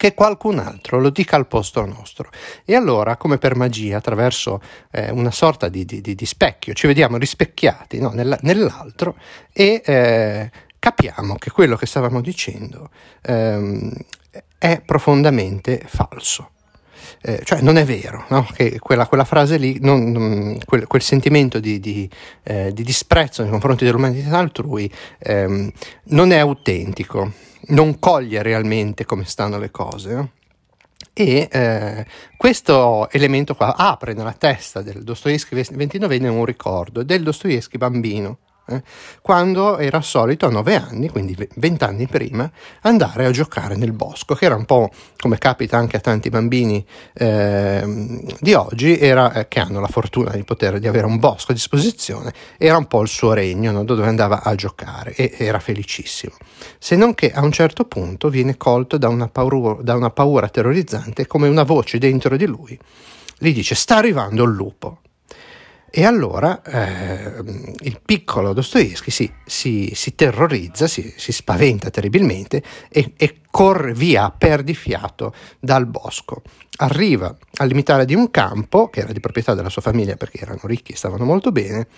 [0.00, 2.30] che qualcun altro lo dica al posto nostro.
[2.64, 7.18] E allora, come per magia, attraverso eh, una sorta di, di, di, specchio, ci vediamo
[7.18, 8.08] rispecchiati no?
[8.08, 9.16] Nella, nell'altro
[9.52, 12.88] e eh, capiamo che quello che stavamo dicendo
[13.20, 13.92] ehm,
[14.56, 16.52] è profondamente falso.
[17.20, 18.48] Eh, cioè non è vero, no?
[18.54, 22.08] che quella, quella, frase lì, non, non, quel, quel, sentimento di, di,
[22.44, 25.70] eh, di, disprezzo nei confronti dell'umanità altrui ehm,
[26.04, 30.14] non è autentico non coglie realmente come stanno le cose.
[30.14, 30.30] No?
[31.12, 32.06] E eh,
[32.36, 38.38] questo elemento qua apre nella testa del Dostoevsky 29enne un ricordo del Dostoevsky bambino
[38.70, 38.82] eh,
[39.20, 42.50] quando era solito a nove anni, quindi vent'anni prima,
[42.82, 46.84] andare a giocare nel bosco, che era un po' come capita anche a tanti bambini
[47.14, 51.52] eh, di oggi, era, eh, che hanno la fortuna di poter di avere un bosco
[51.52, 53.84] a disposizione, era un po' il suo regno no?
[53.84, 56.34] dove andava a giocare e era felicissimo.
[56.78, 60.48] Se non che a un certo punto viene colto da una paura, da una paura
[60.48, 62.78] terrorizzante come una voce dentro di lui
[63.42, 64.98] gli dice sta arrivando il lupo
[65.90, 67.42] e allora eh,
[67.80, 74.30] il piccolo Dostoevsky si, si, si terrorizza, si, si, spaventa terribilmente e, e corre via
[74.30, 76.42] perdifiato dal bosco.
[76.78, 80.60] Arriva al limitare di un campo, che era di proprietà della sua famiglia perché erano
[80.62, 81.88] ricchi e stavano molto bene,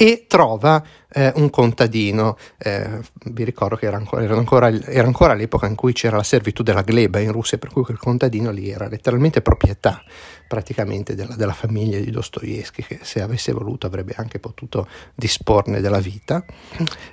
[0.00, 0.80] e trova
[1.12, 5.74] eh, un contadino, eh, vi ricordo che era ancora, era, ancora, era ancora, l'epoca in
[5.74, 9.42] cui c'era la servitù della gleba in Russia, per cui quel contadino lì era letteralmente
[9.42, 10.00] proprietà
[10.46, 14.86] praticamente della, della famiglia di Dostoevsky, che se avesse voluto avrebbe anche potuto
[15.16, 16.44] disporne della vita.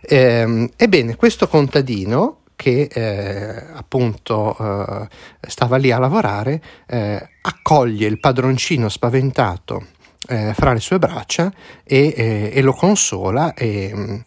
[0.02, 5.08] Eh, ebbene, questo contadino che eh, appunto eh,
[5.42, 9.88] stava lì a lavorare, eh, accoglie il padroncino spaventato
[10.28, 11.52] eh, fra le sue braccia
[11.84, 14.24] e, eh, e lo consola e,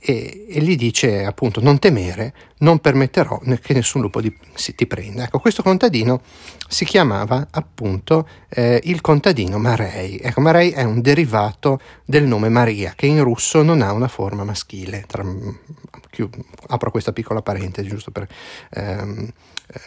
[0.00, 4.86] e, e, gli dice appunto non temere, non permetterò che nessun lupo di, si, ti
[4.86, 5.24] prenda.
[5.24, 6.22] Ecco, questo contadino
[6.68, 10.18] si chiamava appunto eh, il contadino Marei.
[10.18, 14.44] Ecco, Marei è un derivato del nome Maria, che in russo non ha una forma
[14.44, 15.04] maschile.
[15.06, 15.24] Tra,
[16.68, 18.28] apro questa piccola parentesi giusto per
[18.70, 19.28] ehm,
[19.66, 19.80] eh,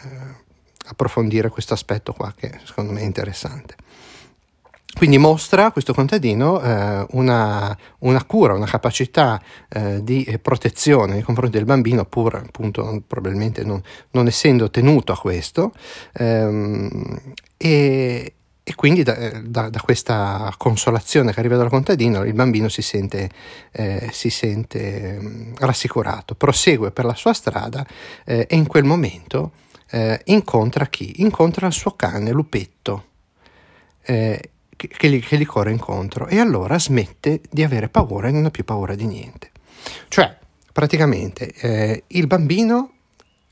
[0.86, 3.76] approfondire questo aspetto qua che secondo me è interessante.
[4.94, 11.56] Quindi mostra questo contadino eh, una, una, cura, una capacità eh, di protezione nei confronti
[11.56, 15.72] del bambino, pur appunto probabilmente non, non essendo tenuto a questo,
[16.12, 22.68] ehm, e, e, quindi da, da, da, questa consolazione che arriva dal contadino il bambino
[22.68, 23.30] si sente,
[23.72, 27.84] eh, si sente mm, rassicurato, prosegue per la sua strada
[28.24, 29.52] eh, e in quel momento
[29.90, 31.22] eh, incontra chi?
[31.22, 33.04] Incontra il suo cane Lupetto.
[34.02, 34.50] Eh,
[34.88, 38.50] che, gli, che gli corre incontro e allora smette di avere paura e non ha
[38.50, 39.50] più paura di niente.
[40.08, 40.36] Cioè,
[40.72, 42.92] praticamente, eh, il bambino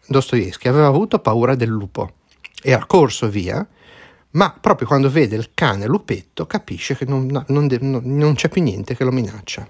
[0.07, 2.15] Dostoevsky aveva avuto paura del lupo,
[2.63, 3.67] era corso via,
[4.33, 8.63] ma proprio quando vede il cane lupetto capisce che non, non, non, non c'è più
[8.63, 9.67] niente che lo minaccia.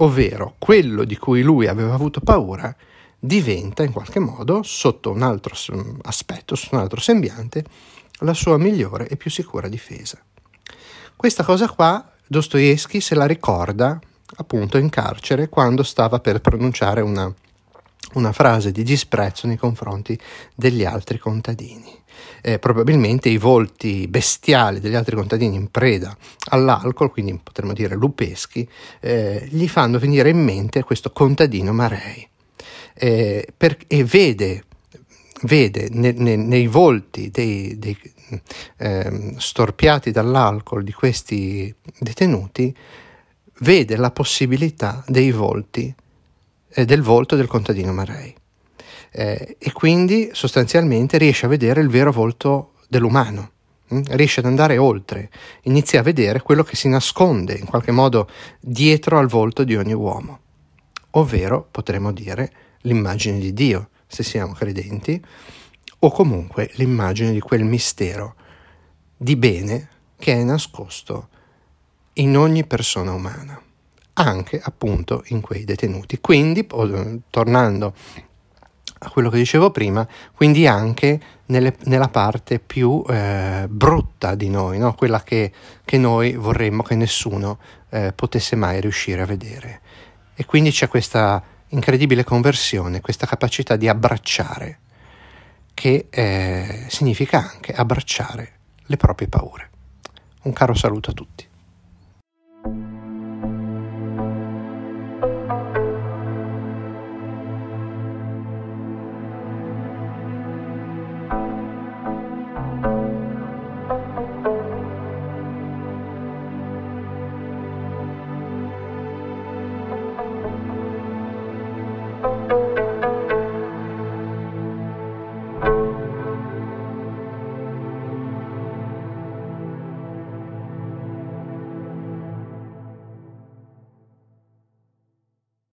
[0.00, 2.74] Ovvero, quello di cui lui aveva avuto paura
[3.18, 5.54] diventa in qualche modo, sotto un altro
[6.02, 7.64] aspetto, sotto un altro sembiante,
[8.20, 10.22] la sua migliore e più sicura difesa.
[11.18, 13.98] Questa cosa qua Dostoevsky se la ricorda
[14.36, 17.34] appunto in carcere quando stava per pronunciare una,
[18.12, 20.16] una frase di disprezzo nei confronti
[20.54, 21.92] degli altri contadini.
[22.40, 26.16] Eh, probabilmente i volti bestiali degli altri contadini in preda
[26.50, 28.68] all'alcol, quindi potremmo dire lupeschi,
[29.00, 32.28] eh, gli fanno venire in mente questo contadino Marei
[32.94, 34.62] eh, per, e vede,
[35.42, 37.96] vede ne, ne, nei volti dei, dei,
[38.78, 42.74] eh, storpiati dall'alcol di questi detenuti,
[43.60, 45.94] vede la possibilità dei volti,
[46.70, 48.34] eh, del volto del contadino Marei.
[49.10, 53.52] Eh, e quindi sostanzialmente riesce a vedere il vero volto dell'umano?
[53.88, 54.02] Hm?
[54.08, 55.30] riesce ad andare oltre,
[55.62, 58.28] inizia a vedere quello che si nasconde in qualche modo
[58.60, 60.40] dietro al volto di ogni uomo,
[61.12, 65.22] ovvero potremmo dire l'immagine di Dio, se siamo credenti,
[66.00, 68.34] o comunque l'immagine di quel mistero
[69.16, 69.88] di bene
[70.18, 71.28] che è nascosto
[72.14, 73.60] in ogni persona umana,
[74.14, 76.18] anche appunto in quei detenuti.
[76.20, 76.66] Quindi,
[77.30, 77.94] tornando
[79.00, 84.78] a quello che dicevo prima, quindi anche nelle, nella parte più eh, brutta di noi,
[84.78, 84.94] no?
[84.94, 85.52] quella che,
[85.84, 87.58] che, noi vorremmo che nessuno
[87.90, 89.80] eh, potesse mai riuscire a vedere.
[90.34, 94.78] E quindi c'è questa incredibile conversione, questa capacità di abbracciare
[95.74, 98.52] che eh, significa anche abbracciare
[98.86, 99.70] le proprie paure.
[100.42, 101.47] Un caro saluto a tutti.